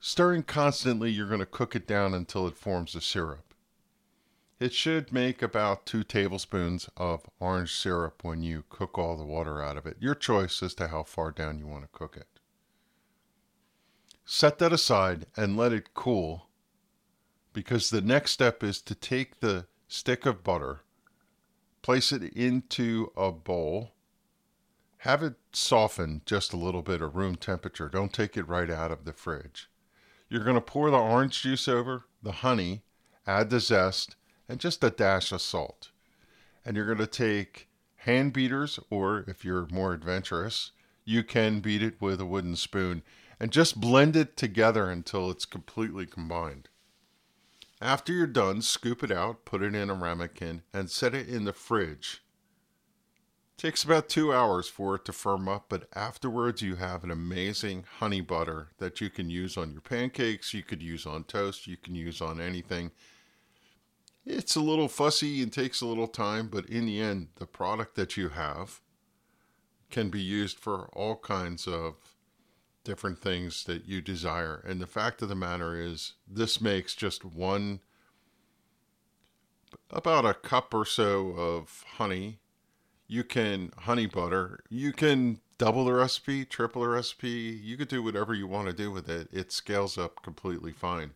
[0.00, 3.54] stirring constantly, you're going to cook it down until it forms a syrup.
[4.58, 9.62] It should make about two tablespoons of orange syrup when you cook all the water
[9.62, 9.98] out of it.
[10.00, 12.28] Your choice as to how far down you want to cook it.
[14.24, 16.46] Set that aside and let it cool
[17.52, 20.80] because the next step is to take the stick of butter,
[21.82, 23.93] place it into a bowl,
[25.04, 27.90] have it soften just a little bit at room temperature.
[27.90, 29.68] Don't take it right out of the fridge.
[30.30, 32.84] You're going to pour the orange juice over, the honey,
[33.26, 34.16] add the zest,
[34.48, 35.90] and just a dash of salt.
[36.64, 40.70] And you're going to take hand beaters, or if you're more adventurous,
[41.04, 43.02] you can beat it with a wooden spoon
[43.38, 46.70] and just blend it together until it's completely combined.
[47.78, 51.44] After you're done, scoop it out, put it in a ramekin, and set it in
[51.44, 52.22] the fridge.
[53.56, 57.84] Takes about two hours for it to firm up, but afterwards you have an amazing
[57.98, 61.76] honey butter that you can use on your pancakes, you could use on toast, you
[61.76, 62.90] can use on anything.
[64.26, 67.94] It's a little fussy and takes a little time, but in the end, the product
[67.94, 68.80] that you have
[69.90, 71.94] can be used for all kinds of
[72.82, 74.62] different things that you desire.
[74.66, 77.80] And the fact of the matter is, this makes just one,
[79.90, 82.40] about a cup or so of honey.
[83.06, 84.60] You can honey butter.
[84.70, 87.28] You can double the recipe, triple the recipe.
[87.28, 89.28] You could do whatever you want to do with it.
[89.32, 91.12] It scales up completely fine.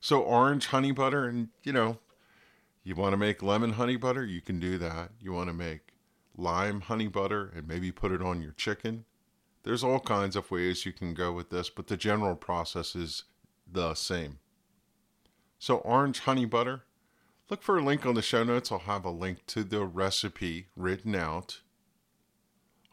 [0.00, 1.98] So, orange honey butter, and you know,
[2.84, 4.24] you want to make lemon honey butter?
[4.24, 5.10] You can do that.
[5.20, 5.92] You want to make
[6.36, 9.04] lime honey butter and maybe put it on your chicken?
[9.62, 13.24] There's all kinds of ways you can go with this, but the general process is
[13.70, 14.38] the same.
[15.58, 16.84] So, orange honey butter,
[17.50, 18.70] look for a link on the show notes.
[18.70, 21.60] I'll have a link to the recipe written out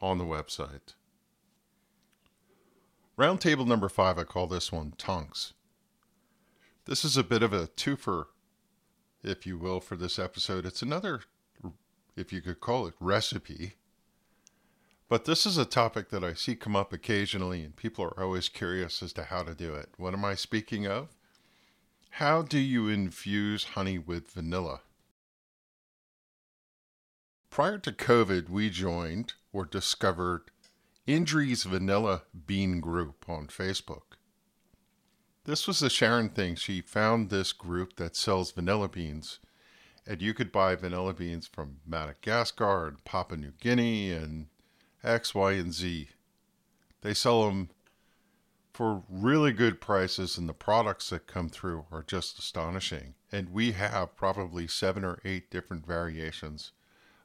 [0.02, 0.96] on the website.
[3.16, 5.54] Round table number five, I call this one Tonks.
[6.86, 8.26] This is a bit of a twofer
[9.24, 10.66] if you will, for this episode.
[10.66, 11.22] It's another,
[12.16, 13.76] if you could call it, recipe.
[15.08, 18.50] But this is a topic that I see come up occasionally, and people are always
[18.50, 19.89] curious as to how to do it.
[19.98, 21.16] What am I speaking of?
[22.17, 24.82] How do you infuse honey with vanilla?
[27.49, 30.52] Prior to COVID, we joined or discovered
[31.08, 34.19] Indri's Vanilla Bean Group on Facebook.
[35.45, 36.54] This was a Sharon thing.
[36.54, 39.39] She found this group that sells vanilla beans,
[40.06, 44.49] and you could buy vanilla beans from Madagascar and Papua New Guinea and
[45.04, 46.10] X, Y, and Z.
[47.02, 47.71] They sell them
[48.74, 53.14] for really good prices, and the products that come through are just astonishing.
[53.32, 56.72] And we have probably seven or eight different variations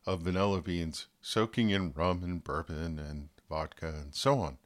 [0.06, 4.58] of vanilla beans soaking in rum and bourbon and vodka and so on.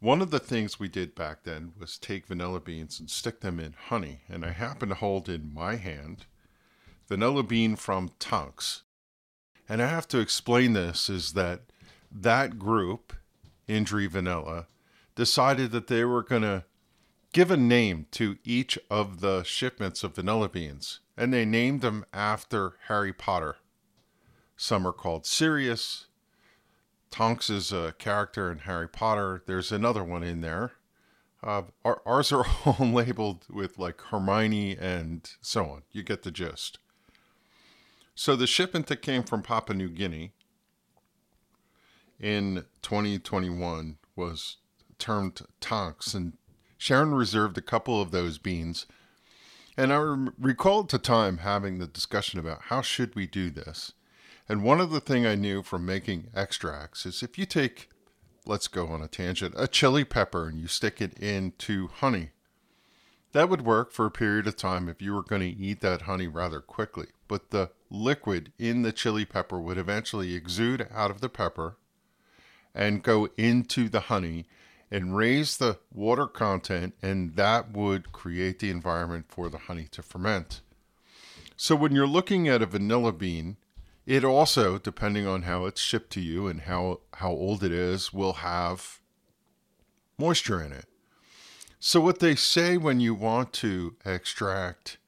[0.00, 3.58] One of the things we did back then was take vanilla beans and stick them
[3.58, 6.26] in honey, and I happen to hold in my hand
[7.08, 8.82] vanilla bean from Tonks.
[9.68, 11.62] And I have to explain this is that
[12.10, 13.14] that group,
[13.68, 14.66] Indri Vanilla,
[15.14, 16.64] decided that they were going to
[17.32, 22.04] give a name to each of the shipments of vanilla beans, and they named them
[22.12, 23.56] after Harry Potter.
[24.56, 26.06] Some are called Sirius,
[27.14, 29.44] Tonks is a character in Harry Potter.
[29.46, 30.72] There's another one in there.
[31.44, 35.82] Uh, ours are all labeled with like Hermione and so on.
[35.92, 36.80] You get the gist.
[38.16, 40.32] So the shipment that came from Papua New Guinea
[42.18, 44.56] in 2021 was
[44.98, 46.34] termed Tonks, and
[46.78, 48.86] Sharon reserved a couple of those beans.
[49.76, 49.96] And I
[50.38, 53.92] recall at the time having the discussion about how should we do this.
[54.48, 57.88] And one of the thing I knew from making extracts is if you take,
[58.46, 62.30] let's go on a tangent, a chili pepper and you stick it into honey,
[63.32, 66.02] that would work for a period of time if you were going to eat that
[66.02, 67.06] honey rather quickly.
[67.26, 71.76] But the liquid in the chili pepper would eventually exude out of the pepper
[72.74, 74.46] and go into the honey
[74.94, 80.04] and raise the water content, and that would create the environment for the honey to
[80.04, 80.60] ferment.
[81.56, 83.56] So when you're looking at a vanilla bean,
[84.06, 88.12] it also, depending on how it's shipped to you and how, how old it is,
[88.12, 89.00] will have
[90.16, 90.86] moisture in it.
[91.80, 94.98] So, what they say when you want to extract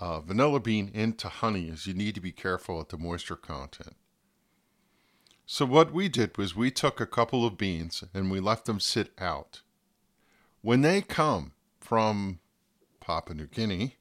[0.00, 3.94] uh, vanilla bean into honey is you need to be careful with the moisture content.
[5.46, 8.80] So, what we did was we took a couple of beans and we left them
[8.80, 9.60] sit out.
[10.62, 12.38] When they come from
[13.00, 13.96] Papua New Guinea,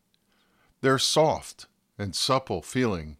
[0.81, 1.65] they're soft
[1.97, 3.17] and supple feeling.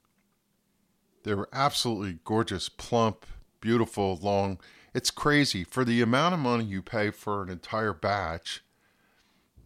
[1.24, 3.26] They were absolutely gorgeous, plump,
[3.59, 4.59] beautiful, long.
[4.93, 5.65] It's crazy.
[5.65, 8.63] For the amount of money you pay for an entire batch,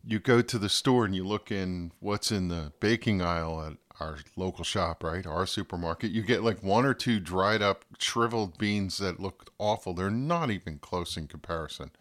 [0.03, 3.86] you go to the store and you look in what's in the baking aisle at
[3.99, 5.25] our local shop, right?
[5.25, 6.11] Our supermarket.
[6.11, 9.93] You get like one or two dried up, shriveled beans that look awful.
[9.93, 11.91] They're not even close in comparison.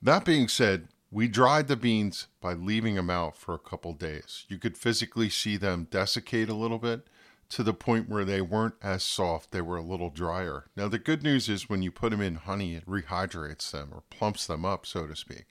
[0.00, 4.44] That being said, we dried the beans by leaving them out for a couple days.
[4.48, 7.06] You could physically see them desiccate a little bit
[7.48, 10.66] to the point where they weren't as soft, they were a little drier.
[10.76, 14.02] Now, the good news is when you put them in honey, it rehydrates them or
[14.10, 15.46] plumps them up, so to speak.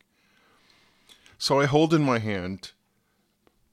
[1.38, 2.72] So I hold in my hand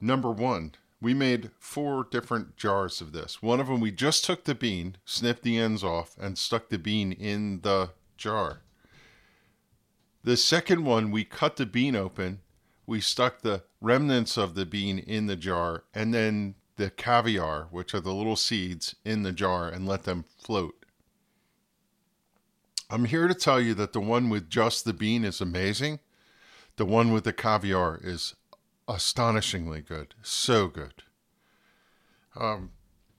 [0.02, 0.72] number one.
[1.00, 3.42] We made four different jars of this.
[3.42, 6.78] One of them, we just took the bean, snipped the ends off, and stuck the
[6.78, 8.60] bean in the jar.
[10.22, 12.40] The second one, we cut the bean open,
[12.86, 17.94] we stuck the remnants of the bean in the jar, and then the caviar, which
[17.94, 20.84] are the little seeds, in the jar and let them float.
[22.90, 26.00] I'm here to tell you that the one with just the bean is amazing.
[26.76, 28.34] The one with the caviar is
[28.88, 30.14] astonishingly good.
[30.22, 31.02] So good.
[32.34, 32.70] Um,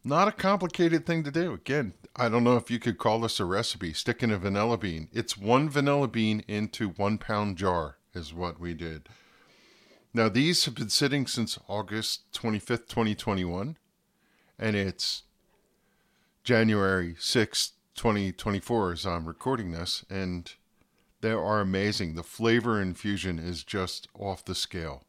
[0.03, 1.53] not a complicated thing to do.
[1.53, 3.93] Again, I don't know if you could call this a recipe.
[3.93, 5.09] Sticking a vanilla bean.
[5.13, 9.07] It's one vanilla bean into one pound jar, is what we did.
[10.13, 13.77] Now, these have been sitting since August 25th, 2021,
[14.59, 15.23] and it's
[16.43, 20.53] January 6th, 2024 as I'm recording this, and
[21.21, 22.15] they are amazing.
[22.15, 25.03] The flavor infusion is just off the scale.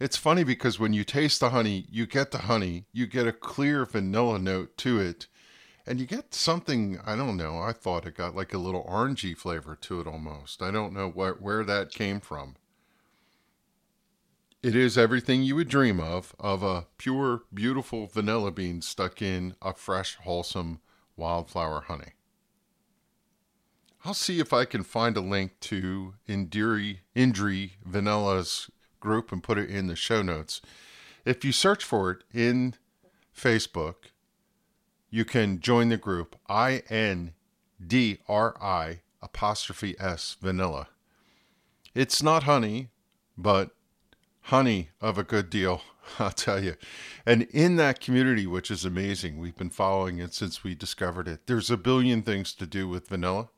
[0.00, 3.32] It's funny because when you taste the honey, you get the honey, you get a
[3.32, 5.28] clear vanilla note to it,
[5.86, 9.36] and you get something, I don't know, I thought it got like a little orangey
[9.36, 10.62] flavor to it almost.
[10.62, 12.56] I don't know where, where that came from.
[14.64, 19.54] It is everything you would dream of of a pure, beautiful vanilla bean stuck in
[19.60, 20.80] a fresh, wholesome
[21.16, 22.14] wildflower honey.
[24.06, 28.70] I'll see if I can find a link to Indiri, Indri Vanilla's
[29.04, 30.60] group and put it in the show notes.
[31.24, 32.74] If you search for it in
[33.36, 33.94] Facebook,
[35.10, 37.34] you can join the group I N
[37.86, 40.88] D R I apostrophe S vanilla.
[41.94, 42.88] It's not honey,
[43.38, 43.70] but
[44.42, 45.82] honey of a good deal,
[46.18, 46.74] I'll tell you.
[47.24, 51.46] And in that community, which is amazing, we've been following it since we discovered it.
[51.46, 53.48] There's a billion things to do with vanilla,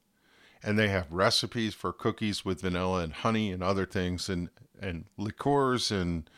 [0.63, 4.51] and they have recipes for cookies with vanilla and honey and other things, and
[4.81, 6.29] and liqueurs and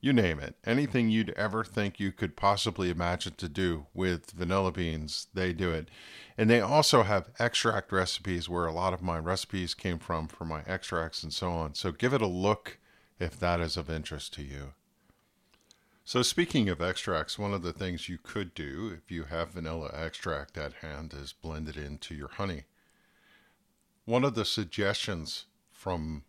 [0.00, 0.56] you name it.
[0.64, 5.70] Anything you'd ever think you could possibly imagine to do with vanilla beans, they do
[5.70, 5.88] it.
[6.38, 10.46] And they also have extract recipes where a lot of my recipes came from for
[10.46, 11.74] my extracts and so on.
[11.74, 12.78] So give it a look
[13.18, 14.72] if that is of interest to you.
[16.02, 19.90] So, speaking of extracts, one of the things you could do if you have vanilla
[19.94, 22.64] extract at hand is blend it into your honey.
[24.04, 26.24] One of the suggestions from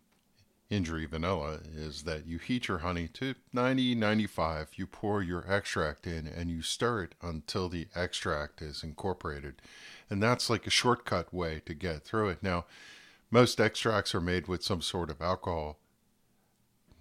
[0.70, 4.70] Indri Vanilla is that you heat your honey to 90 95.
[4.76, 9.60] You pour your extract in and you stir it until the extract is incorporated.
[10.08, 12.42] And that's like a shortcut way to get through it.
[12.42, 12.64] Now,
[13.30, 15.78] most extracts are made with some sort of alcohol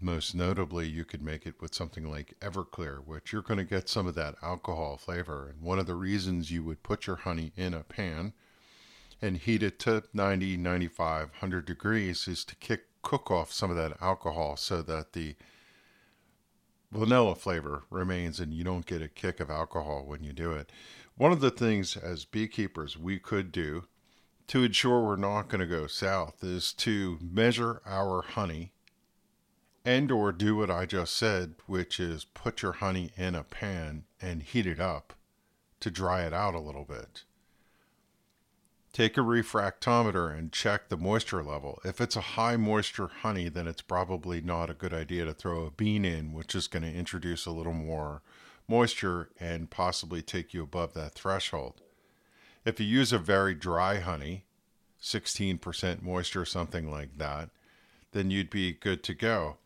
[0.01, 3.87] most notably, you could make it with something like Everclear, which you're going to get
[3.87, 5.47] some of that alcohol flavor.
[5.49, 8.33] And one of the reasons you would put your honey in a pan
[9.21, 13.75] and heat it to 90, 95, 100 degrees is to kick, cook off some of
[13.77, 15.35] that alcohol so that the
[16.91, 20.71] vanilla flavor remains and you don't get a kick of alcohol when you do it.
[21.15, 23.85] One of the things as beekeepers we could do
[24.47, 28.73] to ensure we're not going to go south is to measure our honey
[29.85, 34.03] and or do what I just said, which is put your honey in a pan
[34.21, 35.13] and heat it up
[35.79, 37.23] to dry it out a little bit.
[38.93, 41.79] Take a refractometer and check the moisture level.
[41.85, 45.65] If it's a high moisture honey, then it's probably not a good idea to throw
[45.65, 48.21] a bean in, which is going to introduce a little more
[48.67, 51.81] moisture and possibly take you above that threshold.
[52.65, 54.43] If you use a very dry honey,
[55.01, 57.49] 16% moisture, something like that,
[58.11, 59.57] then you'd be good to go.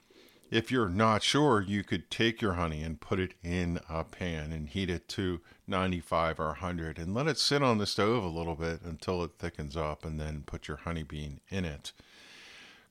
[0.52, 4.52] If you're not sure, you could take your honey and put it in a pan
[4.52, 8.28] and heat it to 95 or 100 and let it sit on the stove a
[8.28, 11.92] little bit until it thickens up and then put your honey bean in it.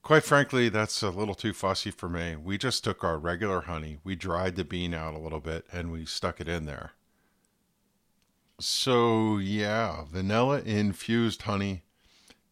[0.02, 2.36] Quite frankly, that's a little too fussy for me.
[2.36, 5.90] We just took our regular honey, we dried the bean out a little bit, and
[5.90, 6.92] we stuck it in there.
[8.60, 11.84] So, yeah, vanilla infused honey,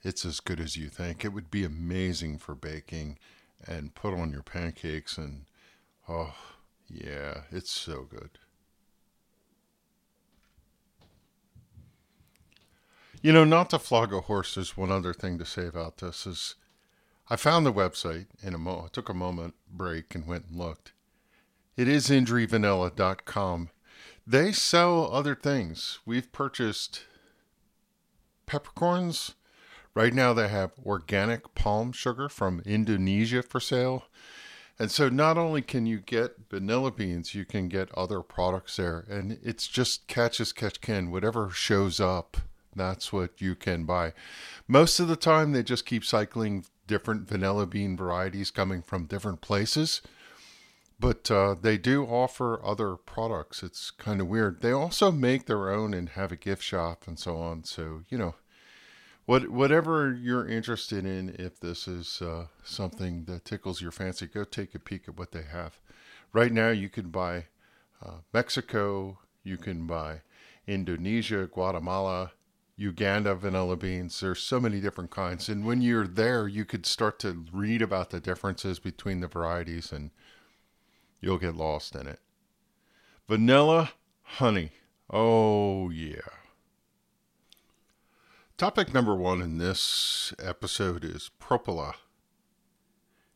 [0.02, 1.24] it's as good as you think.
[1.24, 3.18] It would be amazing for baking
[3.66, 5.44] and put on your pancakes, and
[6.08, 6.34] oh,
[6.88, 8.38] yeah, it's so good.
[13.22, 16.26] You know, not to flog a horse, there's one other thing to say about this
[16.26, 16.56] is
[17.30, 20.58] I found the website in a mo- I took a moment break and went and
[20.58, 20.92] looked.
[21.76, 23.70] It is indrivanilla.com.
[24.26, 26.00] They sell other things.
[26.04, 27.04] We've purchased
[28.46, 29.36] peppercorns.
[29.94, 34.04] Right now they have organic palm sugar from Indonesia for sale.
[34.80, 39.04] And so not only can you get vanilla beans, you can get other products there.
[39.08, 41.12] And it's just catch as catch can.
[41.12, 42.36] Whatever shows up,
[42.74, 44.12] that's what you can buy.
[44.66, 49.40] Most of the time they just keep cycling different vanilla bean varieties coming from different
[49.40, 50.02] places.
[51.00, 53.64] But uh, they do offer other products.
[53.64, 54.60] It's kind of weird.
[54.60, 57.64] They also make their own and have a gift shop and so on.
[57.64, 58.36] So, you know,
[59.24, 64.44] what whatever you're interested in, if this is uh, something that tickles your fancy, go
[64.44, 65.80] take a peek at what they have.
[66.32, 67.46] Right now, you can buy
[68.04, 70.22] uh, Mexico, you can buy
[70.66, 72.32] Indonesia, Guatemala,
[72.76, 74.20] Uganda vanilla beans.
[74.20, 75.48] There's so many different kinds.
[75.48, 79.92] And when you're there, you could start to read about the differences between the varieties
[79.92, 80.10] and
[81.20, 82.20] you'll get lost in it.
[83.28, 83.92] Vanilla
[84.22, 84.72] honey.
[85.10, 86.20] Oh, yeah.
[88.56, 91.94] Topic number one in this episode is Propola.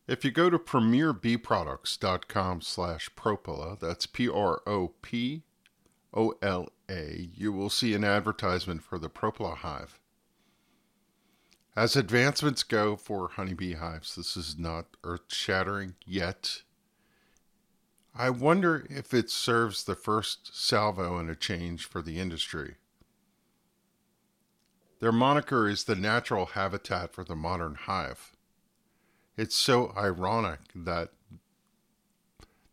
[0.07, 5.43] If you go to premierbeeproducts.com slash Propola, that's P-R-O-P
[6.17, 9.99] O-L-A, you will see an advertisement for the Propola hive.
[11.75, 16.63] As advancements go for honeybee hives, this is not earth shattering yet.
[18.15, 22.77] I wonder if it serves the first salvo in a change for the industry.
[24.99, 28.35] Their moniker is the natural habitat for the modern hive.
[29.37, 31.11] It's so ironic that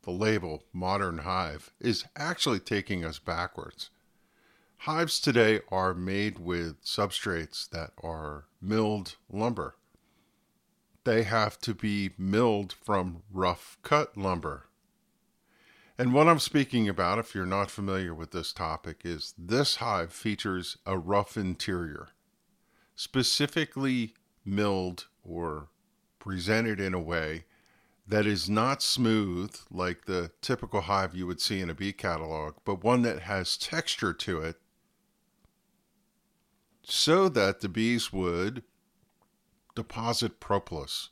[0.04, 3.90] the label modern hive is actually taking us backwards.
[4.78, 9.76] Hives today are made with substrates that are milled lumber.
[11.04, 14.66] They have to be milled from rough cut lumber.
[15.96, 20.12] And what I'm speaking about, if you're not familiar with this topic, is this hive
[20.12, 22.08] features a rough interior,
[22.96, 25.68] specifically milled or
[26.18, 27.44] presented in a way
[28.06, 32.54] that is not smooth like the typical hive you would see in a bee catalog,
[32.64, 34.56] but one that has texture to it
[36.82, 38.62] so that the bees would
[39.74, 41.10] deposit propolis.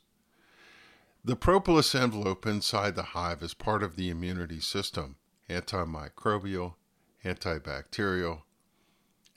[1.24, 5.16] The propolis envelope inside the hive is part of the immunity system,
[5.48, 6.74] antimicrobial,
[7.24, 8.42] antibacterial,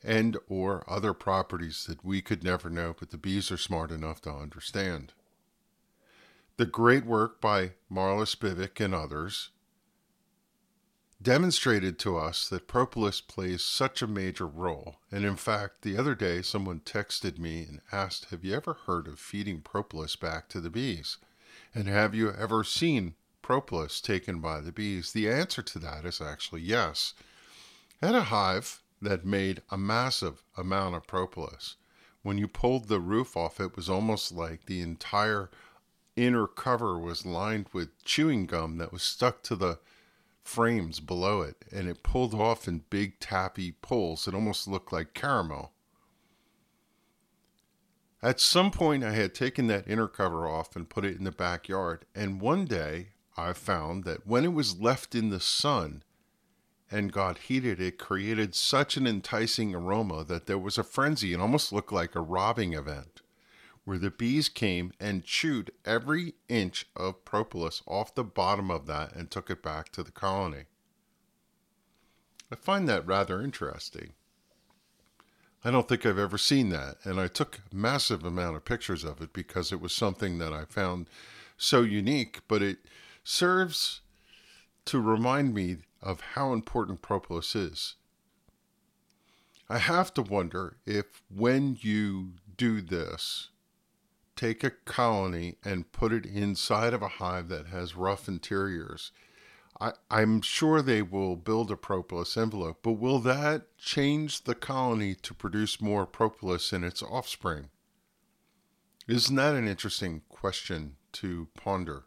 [0.03, 4.22] and or other properties that we could never know but the bees are smart enough
[4.22, 5.14] to understand.
[6.58, 9.49] The great work by Marla Spivak and others
[11.22, 14.97] demonstrated to us that propolis plays such a major role.
[15.12, 19.08] And in fact, the other day someone texted me and asked, Have you ever heard
[19.08, 21.18] of feeding propolis back to the bees?
[21.74, 25.12] And have you ever seen propolis taken by the bees?
[25.12, 27.16] The answer to that is actually yes.
[28.01, 31.76] At a hive that made a massive amount of propolis,
[32.22, 35.49] when you pulled the roof off, it was almost like the entire
[36.16, 39.80] inner cover was lined with chewing gum that was stuck to the
[40.43, 44.28] frames below it, and it pulled off in big tappy pulls.
[44.28, 45.72] It almost looked like caramel.
[48.22, 51.32] At some point, I had taken that inner cover off and put it in the
[51.32, 56.03] backyard, and one day I found that when it was left in the sun
[56.89, 61.34] and got heated, it created such an enticing aroma that there was a frenzy.
[61.34, 63.22] It almost looked like a robbing event
[63.86, 69.15] where the bees came and chewed every inch of propolis off the bottom of that
[69.15, 70.65] and took it back to the colony.
[72.51, 74.13] I find that rather interesting.
[75.63, 79.21] I don't think I've ever seen that, and I took massive amount of pictures of
[79.21, 81.09] it because it was something that I found
[81.57, 82.79] so unique, but it
[83.23, 84.01] serves
[84.86, 87.95] to remind me of how important propolis is.
[89.67, 93.49] I have to wonder if when you do this,
[94.36, 99.11] take a colony and put it inside of a hive that has rough interiors,
[99.79, 105.15] I, I'm sure they will build a propolis envelope, but will that change the colony
[105.15, 107.69] to produce more propolis in its offspring?
[109.07, 112.05] Isn't that an interesting question to ponder?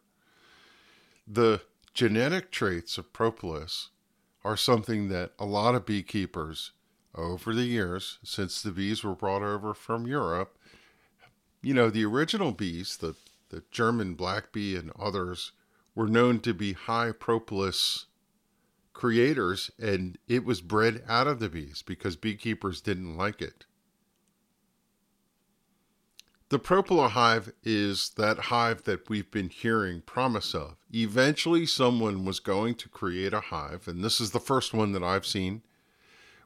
[1.27, 1.61] The
[1.93, 3.89] genetic traits of propolis
[4.43, 6.71] are something that a lot of beekeepers
[7.15, 10.57] over the years, since the bees were brought over from Europe,
[11.61, 13.15] you know, the original bees, the,
[13.49, 15.51] the German black bee and others,
[15.95, 18.05] were known to be high propolis
[18.93, 23.65] creators, and it was bred out of the bees because beekeepers didn't like it.
[26.49, 30.75] The propolis hive is that hive that we've been hearing promise of.
[30.91, 35.03] Eventually, someone was going to create a hive, and this is the first one that
[35.03, 35.61] I've seen,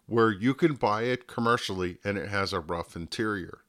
[0.05, 3.62] where you can buy it commercially and it has a rough interior.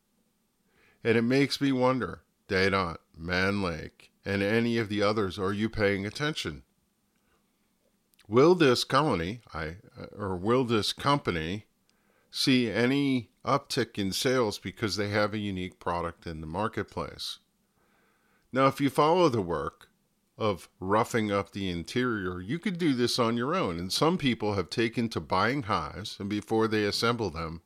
[1.04, 5.68] And it makes me wonder, Dadant, Mann Lake, and any of the others, are you
[5.68, 6.62] paying attention?
[8.26, 9.76] Will this colony, I,
[10.16, 11.66] or will this company,
[12.30, 17.40] see any uptick in sales because they have a unique product in the marketplace?
[18.50, 19.88] Now, if you follow the work
[20.38, 23.78] of roughing up the interior, you could do this on your own.
[23.78, 27.60] And some people have taken to buying hives, and before they assemble them,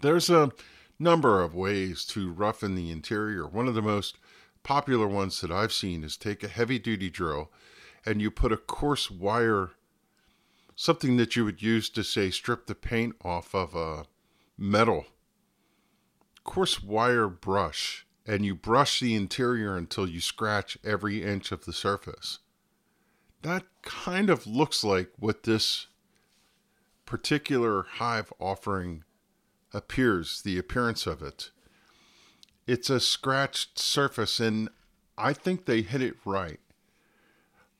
[0.00, 0.50] there's a
[0.98, 3.46] number of ways to roughen the interior.
[3.46, 4.18] One of the most
[4.62, 7.50] popular ones that I've seen is take a heavy duty drill
[8.06, 9.70] and you put a coarse wire,
[10.74, 14.06] something that you would use to say strip the paint off of a
[14.58, 15.06] metal,
[16.44, 21.72] coarse wire brush, and you brush the interior until you scratch every inch of the
[21.72, 22.40] surface.
[23.42, 25.88] That kind of looks like what this
[27.04, 29.04] particular hive offering
[29.74, 31.50] appears, the appearance of it
[32.66, 34.68] it's a scratched surface, and
[35.18, 36.60] I think they hit it right.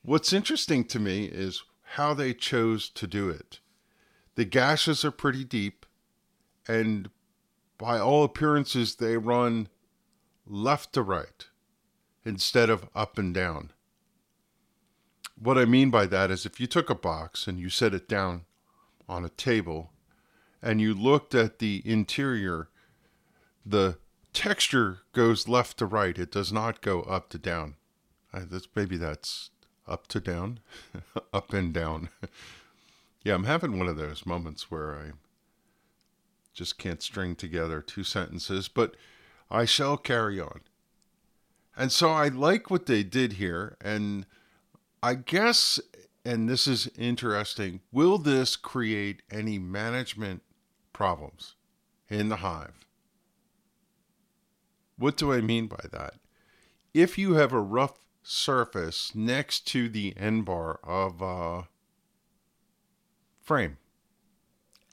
[0.02, 1.62] What's interesting to me is
[1.94, 3.60] how they chose to do it.
[4.34, 5.86] The gashes are pretty deep,
[6.68, 7.08] and
[7.78, 9.68] by all appearances, they run
[10.46, 11.46] left to right
[12.24, 13.72] instead of up and down.
[15.38, 18.08] What I mean by that is if you took a box and you set it
[18.08, 18.44] down
[19.08, 19.92] on a table
[20.64, 22.68] and you looked at the interior,
[23.66, 23.98] the
[24.32, 26.18] texture goes left to right.
[26.18, 27.76] It does not go up to down.
[28.32, 29.50] I, that's maybe that's
[29.86, 30.60] up to down,
[31.34, 32.08] up and down.
[33.24, 35.12] yeah, I'm having one of those moments where I
[36.54, 38.96] just can't string together two sentences, but
[39.50, 40.62] I shall carry on.
[41.76, 44.24] And so I like what they did here, and
[45.02, 45.78] I guess,
[46.24, 50.40] and this is interesting, will this create any management
[50.94, 51.56] problems
[52.08, 52.86] in the hive?
[54.96, 56.14] What do I mean by that?
[56.94, 61.68] If you have a rough surface next to the end bar of a
[63.42, 63.76] frame,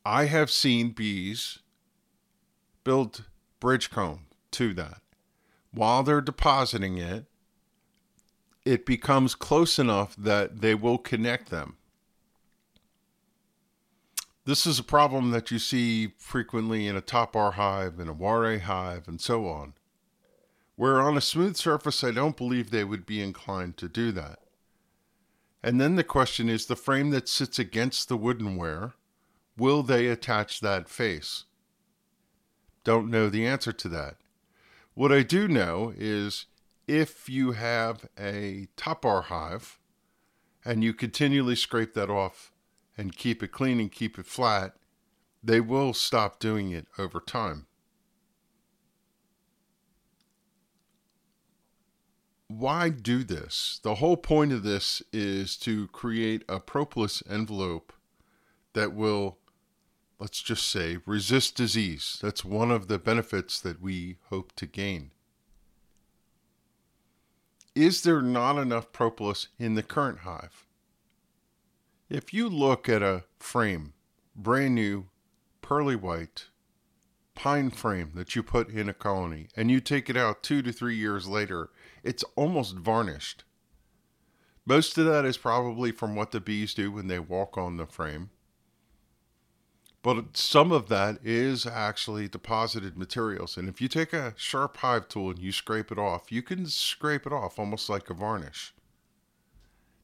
[0.04, 1.60] I have seen bees
[2.84, 3.26] build
[3.60, 5.02] bridge comb to that.
[5.72, 7.26] While they're depositing it,
[8.66, 11.78] it becomes close enough that they will connect them.
[14.46, 18.16] This is a problem that you see frequently in a top bar hive, in a
[18.16, 19.74] Warré hive, and so on
[20.82, 24.40] where on a smooth surface, I don't believe they would be inclined to do that.
[25.62, 28.94] And then the question is the frame that sits against the woodenware,
[29.56, 31.44] will they attach that face?
[32.84, 34.16] Don't know the answer to that.
[34.96, 36.48] What I do know is
[36.88, 39.78] if you have a top bar hive
[40.66, 42.51] and you continually scrape that off
[42.98, 44.76] and keep it clean and keep it flat,
[45.44, 47.68] they will stop doing it over time.
[52.58, 53.80] why do this?
[53.84, 57.94] The whole point of this is to create a propolis envelope
[58.74, 59.38] that will,
[60.20, 62.20] let's just say, resist disease.
[62.22, 65.12] That's one of the benefits that we hope to gain.
[67.74, 70.68] Is there not enough propolis in the current hive?
[72.12, 73.94] If you look at a frame,
[74.36, 75.08] brand new,
[75.62, 76.48] pearly white,
[77.36, 80.74] pine frame that you put in a colony, and you take it out two to
[80.74, 81.70] three years later
[82.04, 83.46] it's almost varnished.
[84.66, 87.86] Most of that is probably from what the bees do when they walk on the
[87.86, 88.32] frame.
[90.04, 93.56] But some of that is actually deposited materials.
[93.56, 96.66] And if you take a sharp hive tool and you scrape it off, you can
[96.66, 98.74] scrape it off almost like a varnish.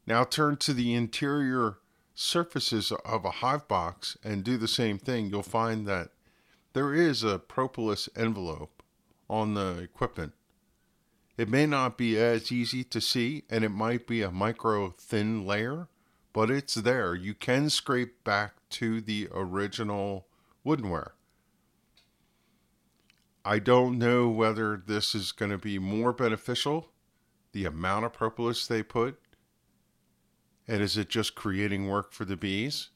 [0.05, 1.79] Now turn to the interior
[2.19, 5.29] surfaces of a hive box and do the same thing.
[5.29, 6.09] You'll find that
[6.73, 8.81] there is a propolis envelope
[9.29, 10.33] on the equipment.
[11.37, 15.45] It may not be as easy to see, and it might be a micro thin
[15.45, 15.89] layer,
[16.33, 17.13] but it's there.
[17.13, 20.25] You can scrape back to the original
[20.65, 21.11] woodenware.
[23.45, 26.89] I don't know whether this is going to be more beneficial,
[27.51, 29.19] the amount of propolis they put,
[30.67, 32.89] and is it just creating work for the bees?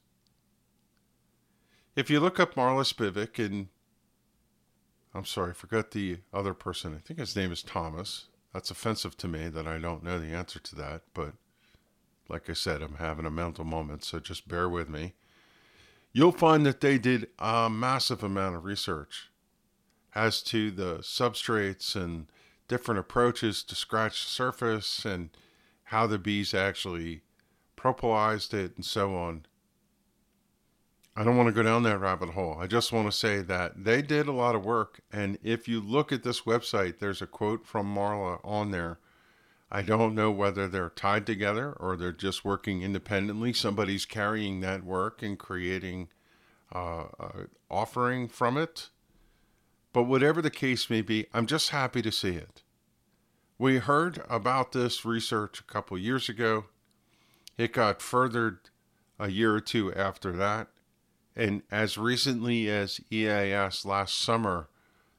[1.94, 3.68] If you look up Marla Spivak and
[5.14, 6.94] I'm sorry, I forgot the other person.
[6.94, 8.28] I think his name is Thomas.
[8.52, 11.34] That's offensive to me that I don't know the answer to that, but
[12.28, 15.14] like I said, I'm having a mental moment, so just bear with me.
[16.12, 19.30] You'll find that they did a massive amount of research
[20.14, 22.26] as to the substrates and
[22.68, 25.30] different approaches to scratch the surface and
[25.84, 27.22] how the bees actually
[27.82, 29.46] propolized it and so on.
[31.14, 32.56] I don't want to go down that rabbit hole.
[32.58, 35.00] I just want to say that they did a lot of work.
[35.12, 38.98] And if you look at this website, there's a quote from Marla on there.
[39.70, 43.52] I don't know whether they're tied together or they're just working independently.
[43.52, 46.08] Somebody's carrying that work and creating
[46.74, 48.88] uh, uh, offering from it.
[49.92, 52.62] But whatever the case may be, I'm just happy to see it.
[53.58, 56.64] We heard about this research a couple years ago.
[57.56, 58.58] It got furthered
[59.18, 60.68] a year or two after that.
[61.34, 64.68] And as recently as EAS last summer,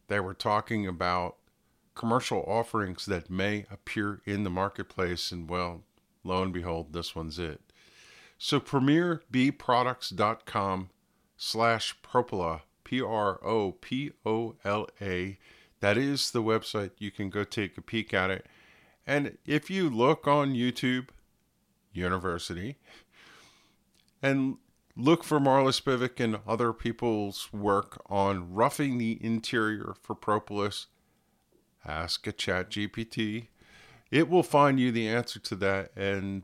[0.07, 1.37] they were talking about
[1.95, 5.31] commercial offerings that may appear in the marketplace.
[5.31, 5.83] And well,
[6.23, 7.61] lo and behold, this one's it.
[8.37, 10.89] So premierbeeproducts.com
[11.37, 15.39] slash propola, P R O P O L A.
[15.79, 16.91] That is the website.
[16.97, 18.45] You can go take a peek at it.
[19.05, 21.09] And if you look on YouTube
[21.93, 22.77] University
[24.21, 24.57] and
[24.95, 30.85] Look for Marla Spivak and other people's work on roughing the interior for propolis.
[31.83, 33.47] Ask a chat GPT.
[34.11, 35.91] It will find you the answer to that.
[35.97, 36.43] And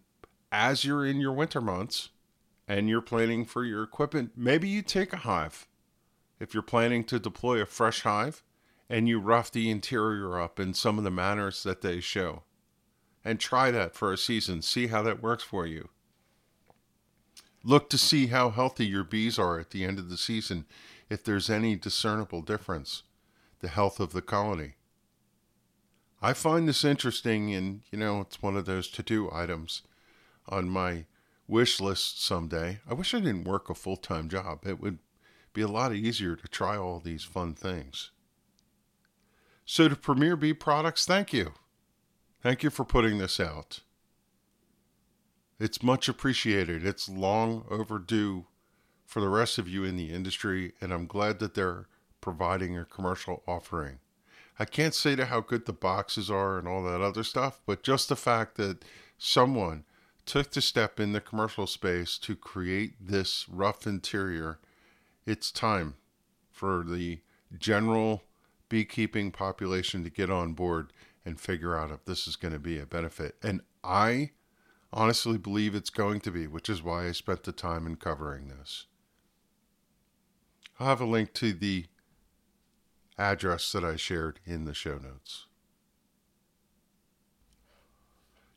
[0.52, 2.10] as you're in your winter months
[2.68, 5.68] and you're planning for your equipment, maybe you take a hive.
[6.40, 8.42] If you're planning to deploy a fresh hive
[8.90, 12.42] and you rough the interior up in some of the manners that they show.
[13.24, 14.62] And try that for a season.
[14.62, 15.90] See how that works for you.
[17.64, 20.66] Look to see how healthy your bees are at the end of the season,
[21.10, 23.04] if there's any discernible difference,
[23.60, 24.76] the health of the colony.
[26.22, 29.82] I find this interesting, and you know, it's one of those to do items
[30.48, 31.06] on my
[31.48, 32.80] wish list someday.
[32.90, 34.66] I wish I didn't work a full time job.
[34.66, 35.00] It would
[35.54, 38.12] be a lot easier to try all these fun things.
[39.66, 41.54] So, to Premier Bee Products, thank you.
[42.42, 43.82] Thank you for putting this out.
[45.60, 46.86] It's much appreciated.
[46.86, 48.46] It's long overdue
[49.06, 51.88] for the rest of you in the industry, and I'm glad that they're
[52.22, 54.00] providing a commercial offering.
[54.58, 57.84] I can't say to how good the boxes are and all that other stuff, but
[57.84, 58.86] just the fact that
[59.18, 59.84] someone
[60.26, 64.60] took the step in the commercial space to create this rough interior,
[65.26, 65.96] it's time
[66.52, 67.20] for the
[67.58, 68.24] general
[68.70, 70.94] beekeeping population to get on board
[71.30, 73.36] and figure out if this is going to be a benefit.
[73.44, 74.32] And I
[74.92, 78.50] honestly believe it's going to be, which is why I spent the time in covering
[78.50, 78.88] this.
[80.80, 81.86] I'll have a link to the
[83.18, 85.46] address that I shared in the show notes.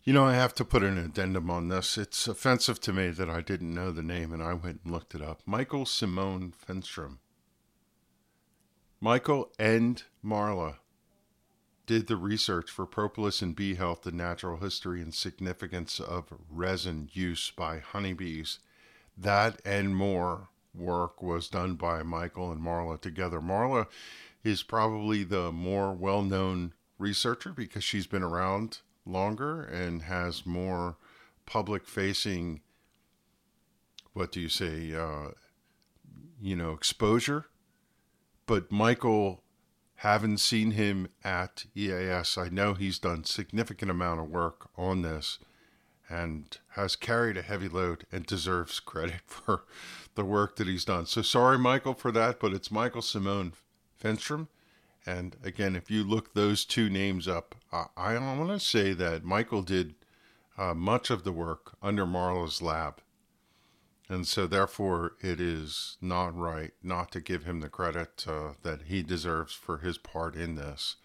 [0.05, 1.99] You know, I have to put an addendum on this.
[1.99, 5.15] It's offensive to me that I didn't know the name and I went and looked
[5.15, 5.43] it up.
[5.47, 7.19] Michael Simone Finstrom.
[9.01, 10.77] Michael and Marla
[11.87, 17.09] did the research for propolis and bee health, the natural history and significance of resin
[17.13, 18.61] use by honeybees.
[19.17, 23.41] That and more work was done by Michael and Marla together.
[23.41, 23.87] Marla
[24.45, 30.97] is probably the more well known researcher because she's been around longer and has more
[31.47, 32.61] public facing,
[34.13, 35.31] what do you say, uh,
[36.41, 37.47] you know, exposure.
[38.47, 39.43] But Michael
[40.03, 42.37] haven't seen him at EAS.
[42.37, 45.39] I know he's done significant amount of work on this
[46.11, 49.63] and has carried a heavy load and deserves credit for
[50.17, 51.07] the work that he's done.
[51.07, 53.53] So sorry, Michael, for that, but it's Michael Simone
[54.03, 54.49] Finstrom.
[55.07, 59.63] And again, if you look those two names up, I, want to say that Michael
[59.63, 59.95] did
[60.59, 62.99] uh, much of the work under Marla's lab.
[64.13, 68.83] And so, therefore, it is not right not to give him the credit uh, that
[68.83, 70.97] he deserves for his part in this.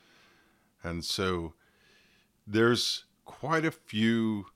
[0.83, 1.53] And so,
[2.45, 4.47] there's quite a few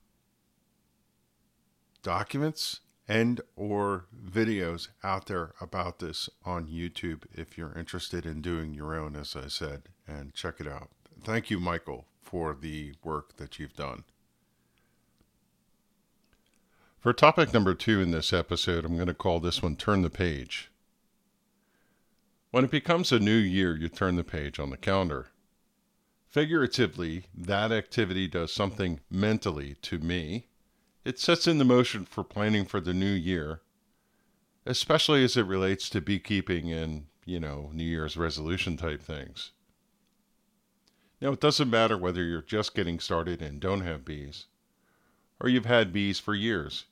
[2.02, 8.74] documents and or videos out there about this on YouTube if you're interested in doing
[8.74, 10.90] your own as I said and check it out.
[11.24, 14.04] Thank you Michael for the work that you've done.
[17.02, 20.08] For topic number 2 in this episode, I'm going to call this one turn the
[20.08, 20.70] page.
[22.52, 25.26] When it becomes a new year, you turn the page on the calendar.
[26.28, 30.46] Figuratively, that activity does something mentally to me
[31.04, 33.62] it sets in the motion for planning for the new year,
[34.64, 39.50] especially as it relates to beekeeping and, you know, New Year's resolution type things.
[41.20, 44.46] Now, it doesn't matter whether you're just getting started and don't have bees,
[45.40, 46.84] or you've had bees for years.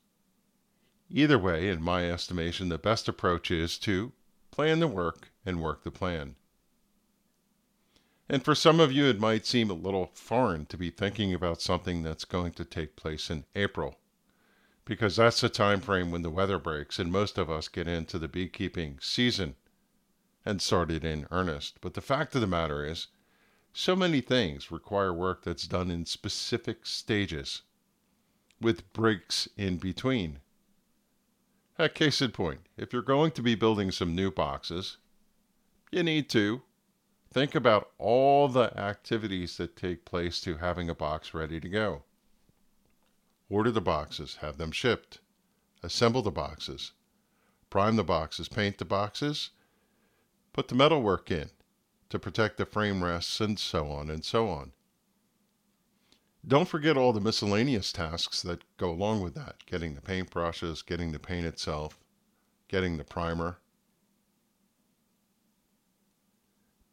[1.12, 4.12] Either way, in my estimation, the best approach is to
[4.52, 6.36] plan the work and work the plan.
[8.28, 11.60] And for some of you, it might seem a little foreign to be thinking about
[11.60, 13.98] something that's going to take place in April,
[14.84, 18.16] because that's the time frame when the weather breaks and most of us get into
[18.16, 19.56] the beekeeping season
[20.46, 21.80] and started in earnest.
[21.80, 23.08] But the fact of the matter is,
[23.72, 27.62] so many things require work that's done in specific stages,
[28.60, 30.38] with breaks in between.
[31.80, 34.98] A case in point, if you're going to be building some new boxes,
[35.90, 36.62] you need to
[37.32, 42.02] Think about all the activities that take place to having a box ready to go.
[43.48, 45.20] Order the boxes, have them shipped,
[45.80, 46.90] assemble the boxes,
[47.68, 49.50] prime the boxes, paint the boxes,
[50.52, 51.50] put the metalwork in
[52.08, 54.72] to protect the frame rests, and so on and so on.
[56.46, 60.82] Don't forget all the miscellaneous tasks that go along with that getting the paint brushes,
[60.82, 61.98] getting the paint itself,
[62.68, 63.58] getting the primer,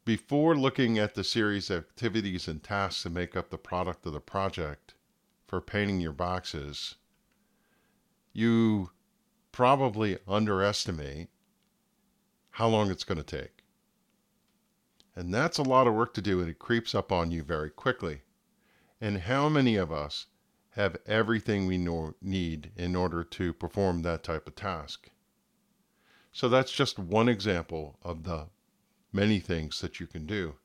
[0.08, 4.14] Before looking at the series of activities and tasks that make up the product of
[4.14, 4.94] the project
[5.46, 6.96] for painting your boxes,
[8.32, 8.92] you
[9.52, 11.28] probably underestimate
[12.52, 13.66] how long it's going to take.
[15.14, 17.70] And that's a lot of work to do, and it creeps up on you very
[17.70, 18.22] quickly.
[19.00, 20.28] And how many of us
[20.72, 25.10] have everything we know, need in order to perform that type of task?
[26.32, 28.48] So that's just one example of the
[29.12, 30.56] many things that you can do.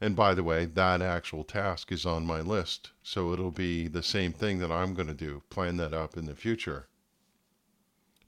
[0.00, 2.92] And by the way, that actual task is on my list.
[3.02, 6.26] So it'll be the same thing that I'm going to do, plan that up in
[6.26, 6.88] the future.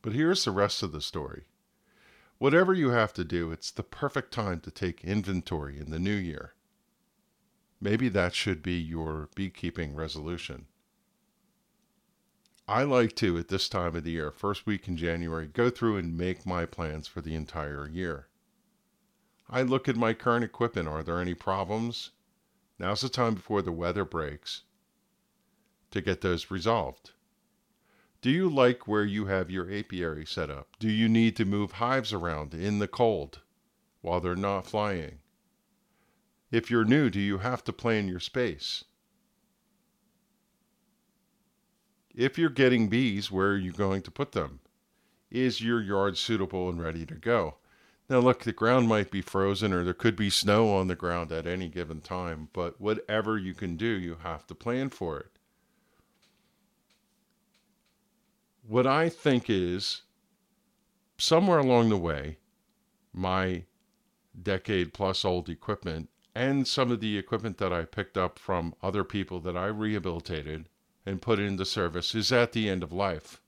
[0.03, 1.45] But here's the rest of the story.
[2.39, 6.15] Whatever you have to do, it's the perfect time to take inventory in the new
[6.15, 6.55] year.
[7.81, 10.67] Maybe that should be your beekeeping resolution.
[12.69, 15.97] I like to, at this time of the year, first week in January, go through
[15.97, 18.29] and make my plans for the entire year.
[19.49, 20.87] I look at my current equipment.
[20.87, 22.11] Are there any problems?
[22.79, 24.63] Now's the time before the weather breaks
[25.91, 27.13] to get those resolved.
[28.23, 30.69] Do you like where you have your apiary set up?
[30.79, 33.41] Do you need to move hives around in the cold
[34.03, 35.20] while they're not flying?
[36.51, 38.85] If you're new, do you have to plan your space?
[42.15, 44.61] If you're getting bees, where are you going to put them?
[45.31, 47.57] Is your yard suitable and ready to go?
[48.09, 51.31] Now, look, the ground might be frozen or there could be snow on the ground
[51.31, 55.31] at any given time, but whatever you can do, you have to plan for it.
[58.67, 60.03] What I think is
[61.19, 62.39] somewhere along the way,
[63.13, 63.65] my
[64.41, 69.05] decade plus old equipment and some of the equipment that I picked up from other
[69.05, 70.69] people that I rehabilitated
[71.05, 73.41] and put into service is at the end of life.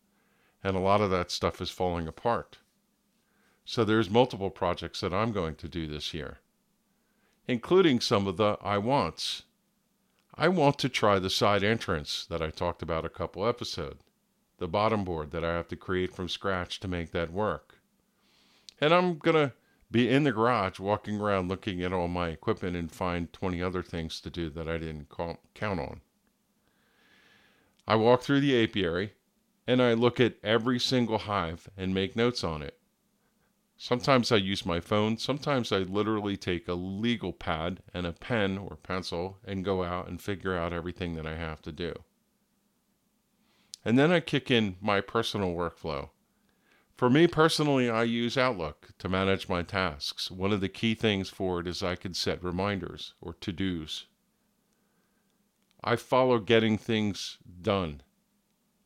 [0.65, 2.59] And a lot of that stuff is falling apart.
[3.65, 6.39] So there's multiple projects that I'm going to do this year,
[7.47, 9.43] including some of the I wants.
[10.35, 14.03] I want to try the side entrance that I talked about a couple episodes,
[14.59, 17.79] the bottom board that I have to create from scratch to make that work.
[18.81, 19.53] And I'm going to
[19.93, 23.83] be in the garage walking around looking at all my equipment and find 20 other
[23.83, 25.39] things to do that I didn't count
[25.81, 26.01] on.
[27.87, 29.13] I walk through the apiary
[29.67, 32.79] and I look at every single hive and make notes on it.
[33.77, 35.19] Sometimes I use my phone.
[35.19, 40.09] Sometimes I literally take a legal pad and a pen or pencil and go out
[40.09, 41.93] and figure out everything that I have to do.
[43.85, 46.11] And then I kick in my personal workflow.
[47.03, 50.31] For me personally, I use Outlook to manage my tasks.
[50.31, 54.07] One of the key things for it is I can set reminders or to dos.
[55.83, 58.03] I follow Getting Things Done,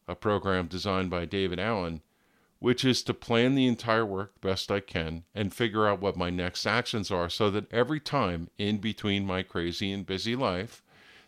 [0.09, 2.01] a program designed by David Allen
[2.59, 6.31] which is to plan the entire work best I can and figure out what my
[6.31, 10.83] next actions are so that every time in between my crazy and busy life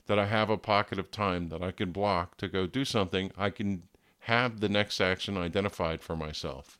[0.06, 3.30] that I have a pocket of time that I can block to go do something,
[3.36, 3.82] I can
[4.28, 6.78] have the next action identified for myself.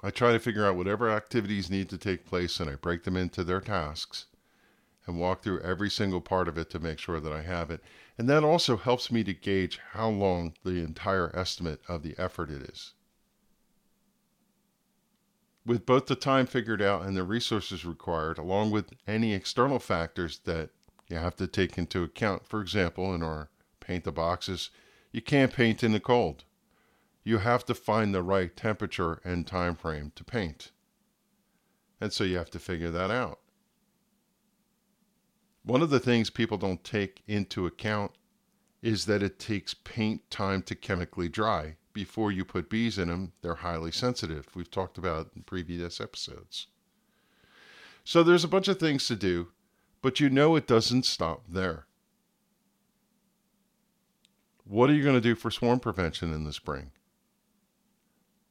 [0.00, 3.14] I try to figure out whatever activities need to take place and I break them
[3.14, 4.24] into their tasks
[5.06, 7.82] and walk through every single part of it to make sure that I have it.
[8.16, 12.50] And that also helps me to gauge how long the entire estimate of the effort
[12.50, 12.94] it is.
[15.66, 20.38] With both the time figured out and the resources required, along with any external factors
[20.44, 20.70] that
[21.10, 23.50] you have to take into account, for example, in our
[23.88, 24.70] paint the boxes,
[25.10, 26.44] you can't paint in the cold
[27.28, 30.70] you have to find the right temperature and time frame to paint.
[32.00, 33.40] And so you have to figure that out.
[35.62, 38.12] One of the things people don't take into account
[38.80, 41.76] is that it takes paint time to chemically dry.
[41.92, 44.46] Before you put bees in them, they're highly sensitive.
[44.54, 46.68] We've talked about in previous episodes.
[48.04, 49.48] So there's a bunch of things to do,
[50.00, 51.87] but you know it doesn't stop there.
[54.68, 56.90] What are you going to do for swarm prevention in the spring?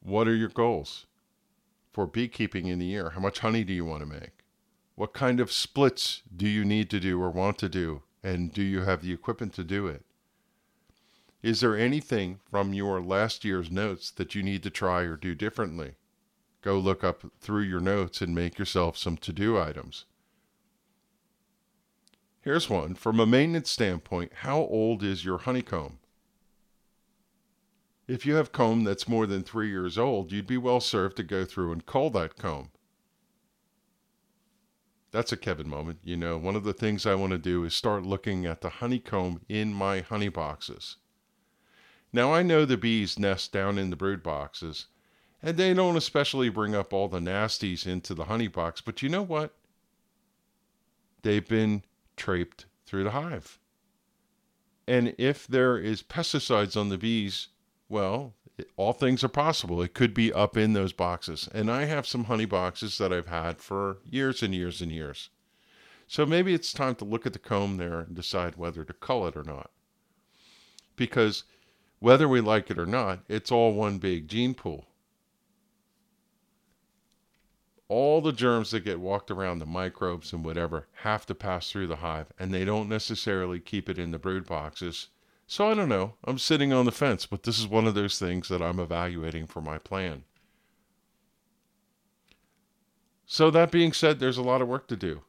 [0.01, 1.05] What are your goals
[1.93, 3.11] for beekeeping in the year?
[3.11, 4.43] How much honey do you want to make?
[4.95, 8.01] What kind of splits do you need to do or want to do?
[8.23, 10.05] And do you have the equipment to do it?
[11.43, 15.35] Is there anything from your last year's notes that you need to try or do
[15.35, 15.97] differently?
[16.63, 20.05] Go look up through your notes and make yourself some to do items.
[22.41, 25.99] Here's one from a maintenance standpoint how old is your honeycomb?
[28.07, 31.23] If you have comb that's more than three years old, you'd be well served to
[31.23, 32.71] go through and cull that comb.
[35.11, 35.99] That's a Kevin moment.
[36.03, 38.69] You know, one of the things I want to do is start looking at the
[38.69, 40.97] honeycomb in my honey boxes.
[42.13, 44.87] Now, I know the bees nest down in the brood boxes,
[45.41, 49.09] and they don't especially bring up all the nasties into the honey box, but you
[49.09, 49.53] know what?
[51.23, 51.83] They've been
[52.15, 53.59] traiped through the hive.
[54.87, 57.49] And if there is pesticides on the bees,
[57.89, 58.33] well,
[58.75, 59.81] all things are possible.
[59.81, 61.47] It could be up in those boxes.
[61.53, 65.29] And I have some honey boxes that I've had for years and years and years.
[66.07, 69.27] So maybe it's time to look at the comb there and decide whether to cull
[69.27, 69.71] it or not.
[70.95, 71.43] Because
[71.99, 74.87] whether we like it or not, it's all one big gene pool.
[77.89, 81.87] All the germs that get walked around, the microbes and whatever, have to pass through
[81.87, 85.07] the hive, and they don't necessarily keep it in the brood boxes
[85.47, 86.15] so I don't know.
[86.25, 89.47] I'm sitting on the fence, but this is one of those things that I'm evaluating
[89.47, 90.25] for my plan.
[93.25, 95.23] So, that being said, there's a lot of work to do.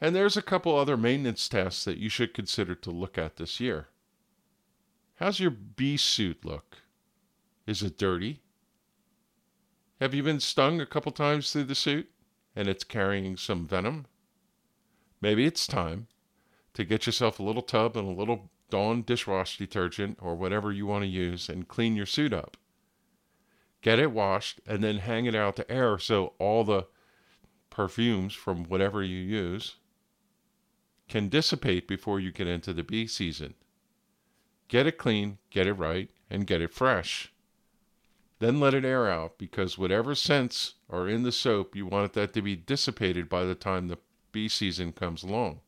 [0.00, 3.58] And there's a couple other maintenance tasks that you should consider to look at this
[3.58, 3.88] year.
[5.16, 6.78] How's your bee suit look?
[7.66, 8.40] Is it dirty?
[10.00, 12.08] Have you been stung a couple times through the suit
[12.54, 14.06] and it's carrying some venom?
[15.20, 16.06] Maybe it's time
[16.74, 20.86] to get yourself a little tub and a little Dawn dishwash detergent or whatever you
[20.86, 22.56] want to use and clean your suit up.
[23.80, 26.86] Get it washed and then hang it out to air so all the
[27.70, 29.76] perfumes from whatever you use
[31.08, 33.54] can dissipate before you get into the bee season.
[34.68, 37.32] Get it clean, get it right, and get it fresh.
[38.40, 42.34] Then let it air out because whatever scents are in the soap, you want that
[42.34, 43.98] to be dissipated by the time the
[44.30, 45.60] bee season comes along.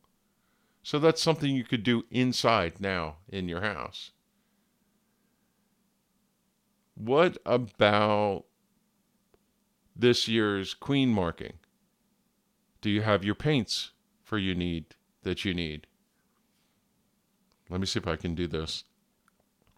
[0.83, 4.11] So that's something you could do inside now in your house.
[6.95, 8.45] What about
[9.95, 11.53] this year's queen marking?
[12.81, 13.91] Do you have your paints
[14.23, 15.87] for you need that you need?
[17.69, 18.83] Let me see if I can do this.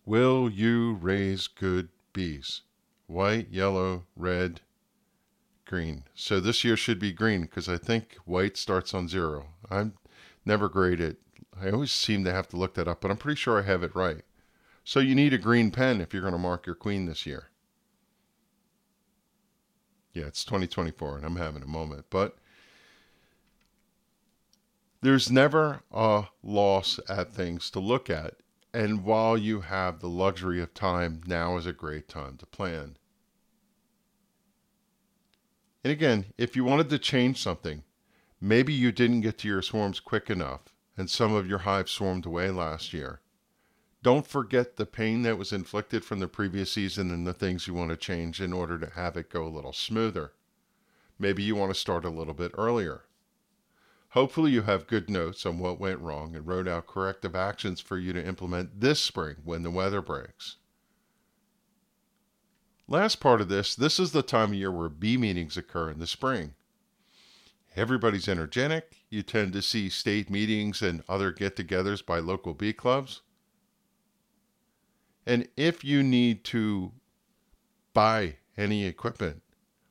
[0.05, 2.61] Will you raise good bees?
[3.07, 4.61] White, yellow, red,
[5.65, 6.03] green.
[6.13, 9.47] So this year should be green because I think white starts on zero.
[9.69, 9.93] I'm
[10.45, 11.17] never graded.
[11.59, 13.83] I always seem to have to look that up, but I'm pretty sure I have
[13.83, 14.23] it right.
[14.83, 17.49] So you need a green pen if you're going to mark your queen this year.
[20.13, 22.37] Yeah, it's 2024 and I'm having a moment, but
[25.01, 28.35] there's never a loss at things to look at.
[28.73, 32.97] And while you have the luxury of time, now is a great time to plan.
[35.83, 37.83] And again, if you wanted to change something,
[38.45, 40.63] Maybe you didn't get to your swarms quick enough,
[40.97, 43.21] and some of your hives swarmed away last year.
[44.01, 47.73] Don't forget the pain that was inflicted from the previous season and the things you
[47.73, 50.33] want to change in order to have it go a little smoother.
[51.17, 53.05] Maybe you want to start a little bit earlier.
[54.09, 57.97] Hopefully, you have good notes on what went wrong and wrote out corrective actions for
[57.97, 60.57] you to implement this spring when the weather breaks.
[62.89, 65.99] Last part of this this is the time of year where bee meetings occur in
[65.99, 66.55] the spring.
[67.75, 69.03] Everybody's energetic.
[69.09, 73.21] You tend to see state meetings and other get togethers by local bee clubs.
[75.25, 76.91] And if you need to
[77.93, 79.41] buy any equipment,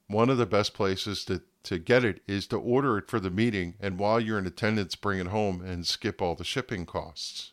[0.07, 3.31] one of the best places to, to get it is to order it for the
[3.31, 7.53] meeting and while you're in attendance, bring it home and skip all the shipping costs.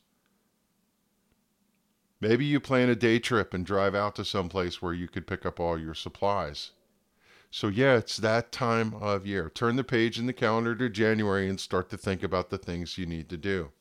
[2.21, 5.25] Maybe you plan a day trip and drive out to some place where you could
[5.25, 6.71] pick up all your supplies.
[7.51, 9.49] So, yeah, it's that time of year.
[9.49, 12.97] Turn the page in the calendar to January and start to think about the things
[12.97, 13.71] you need to do.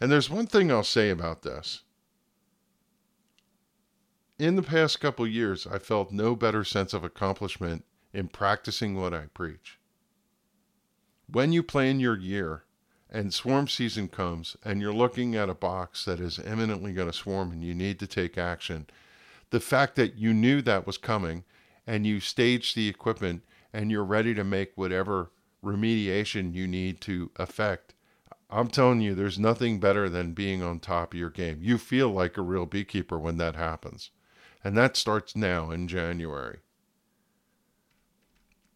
[0.00, 1.82] And there's one thing I'll say about this.
[4.38, 9.14] In the past couple years, I felt no better sense of accomplishment in practicing what
[9.14, 9.78] I preach.
[11.28, 12.64] When you plan your year
[13.08, 17.12] and swarm season comes and you're looking at a box that is imminently going to
[17.12, 18.88] swarm and you need to take action,
[19.50, 21.44] the fact that you knew that was coming
[21.86, 25.30] and you stage the equipment and you're ready to make whatever
[25.64, 27.94] remediation you need to effect.
[28.50, 31.58] I'm telling you, there's nothing better than being on top of your game.
[31.62, 34.10] You feel like a real beekeeper when that happens.
[34.62, 36.60] And that starts now in January.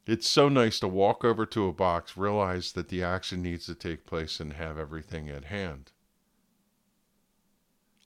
[0.07, 3.74] It's so nice to walk over to a box, realize that the action needs to
[3.74, 5.92] take place, and have everything at hand.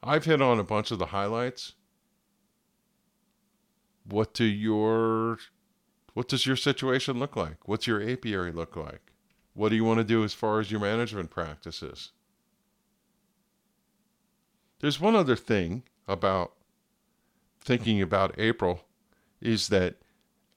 [0.03, 1.74] I've hit on a bunch of the highlights
[4.11, 5.38] what do your
[6.14, 7.68] what does your situation look like?
[7.68, 9.12] What's your apiary look like?
[9.54, 12.12] What do you want to do as far as your management practices?
[14.80, 16.52] There's one other thing about
[17.61, 18.84] thinking about April
[19.40, 19.96] is that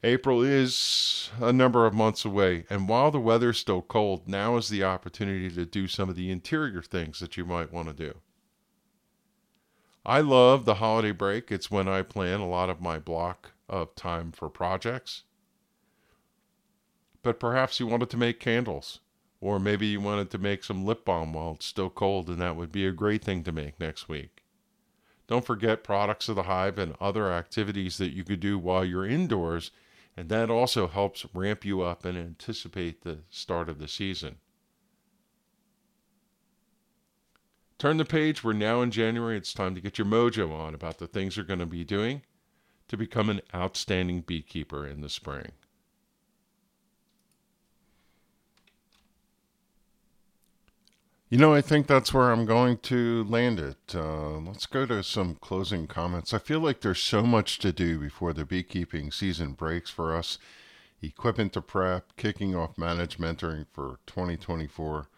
[0.03, 4.67] April is a number of months away, and while the weather's still cold, now is
[4.67, 8.19] the opportunity to do some of the interior things that you might want to do.
[10.05, 11.49] I love the holiday break.
[11.49, 15.23] It's when I plan a lot of my block of time for projects.
[17.21, 18.99] But perhaps you wanted to make candles,
[19.39, 22.57] or maybe you wanted to make some lip balm while it's still cold, and that
[22.57, 24.43] would be a great thing to make next week.
[25.27, 29.05] Don't forget products of the hive and other activities that you could do while you're
[29.05, 29.71] indoors,
[30.17, 34.35] and that also helps ramp you up and anticipate the start of the season.
[37.83, 38.45] Turn the page.
[38.45, 39.35] We're now in January.
[39.35, 42.21] It's time to get your mojo on about the things you're going to be doing
[42.87, 45.51] to become an outstanding beekeeper in the spring.
[51.27, 53.93] You know, I think that's where I'm going to land it.
[53.93, 56.33] Uh, let's go to some closing comments.
[56.33, 60.37] I feel like there's so much to do before the beekeeping season breaks for us.
[61.01, 65.09] Equipment to prep, kicking off managed mentoring for 2024.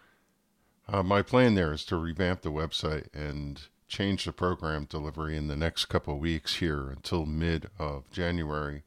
[0.87, 5.47] Uh, my plan there is to revamp the website and change the program delivery in
[5.47, 8.83] the next couple weeks here until mid of January.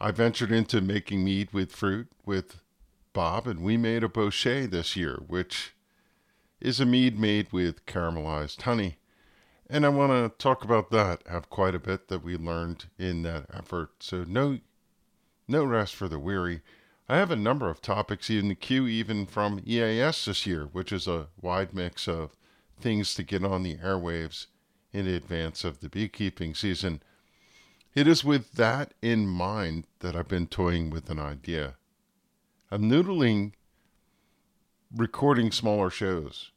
[0.00, 2.60] I ventured into making mead with fruit with
[3.12, 5.72] Bob, and we made a bochet this year, which
[6.60, 8.96] is a mead made with caramelized honey.
[9.70, 11.22] And I want to talk about that.
[11.26, 13.90] Have quite a bit that we learned in that effort.
[14.00, 14.58] So no,
[15.48, 16.60] no rest for the weary.
[17.06, 20.90] I have a number of topics in the queue, even from EAS this year, which
[20.90, 22.34] is a wide mix of
[22.80, 24.46] things to get on the airwaves
[24.90, 27.02] in advance of the beekeeping season.
[27.94, 31.74] It is with that in mind that I've been toying with an idea.
[32.70, 33.52] I'm noodling
[34.94, 36.52] recording smaller shows,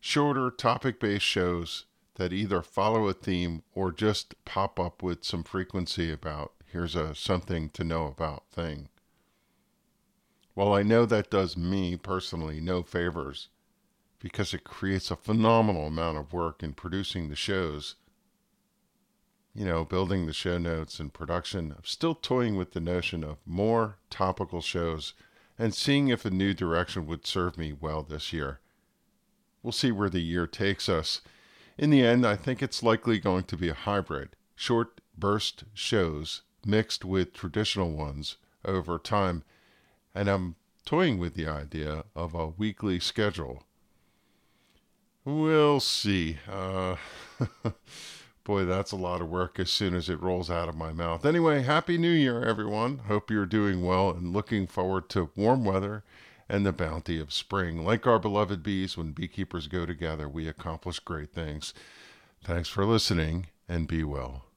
[0.00, 5.44] shorter topic based shows that either follow a theme or just pop up with some
[5.44, 8.88] frequency about here's a something to know about thing.
[10.60, 13.48] While I know that does me personally no favors,
[14.18, 17.94] because it creates a phenomenal amount of work in producing the shows,
[19.54, 23.38] you know, building the show notes and production, I'm still toying with the notion of
[23.46, 25.14] more topical shows
[25.58, 28.60] and seeing if a new direction would serve me well this year.
[29.62, 31.22] We'll see where the year takes us.
[31.78, 36.42] In the end, I think it's likely going to be a hybrid, short burst shows
[36.66, 39.42] mixed with traditional ones over time
[40.14, 43.64] and I'm toying with the idea of a weekly schedule.
[45.24, 46.38] We'll see.
[46.48, 46.96] Uh,
[48.44, 51.24] boy, that's a lot of work as soon as it rolls out of my mouth.
[51.24, 52.98] Anyway, Happy New Year, everyone.
[53.06, 56.04] Hope you're doing well and looking forward to warm weather
[56.48, 57.84] and the bounty of spring.
[57.84, 61.72] Like our beloved bees, when beekeepers go together, we accomplish great things.
[62.42, 64.49] Thanks for listening and be well.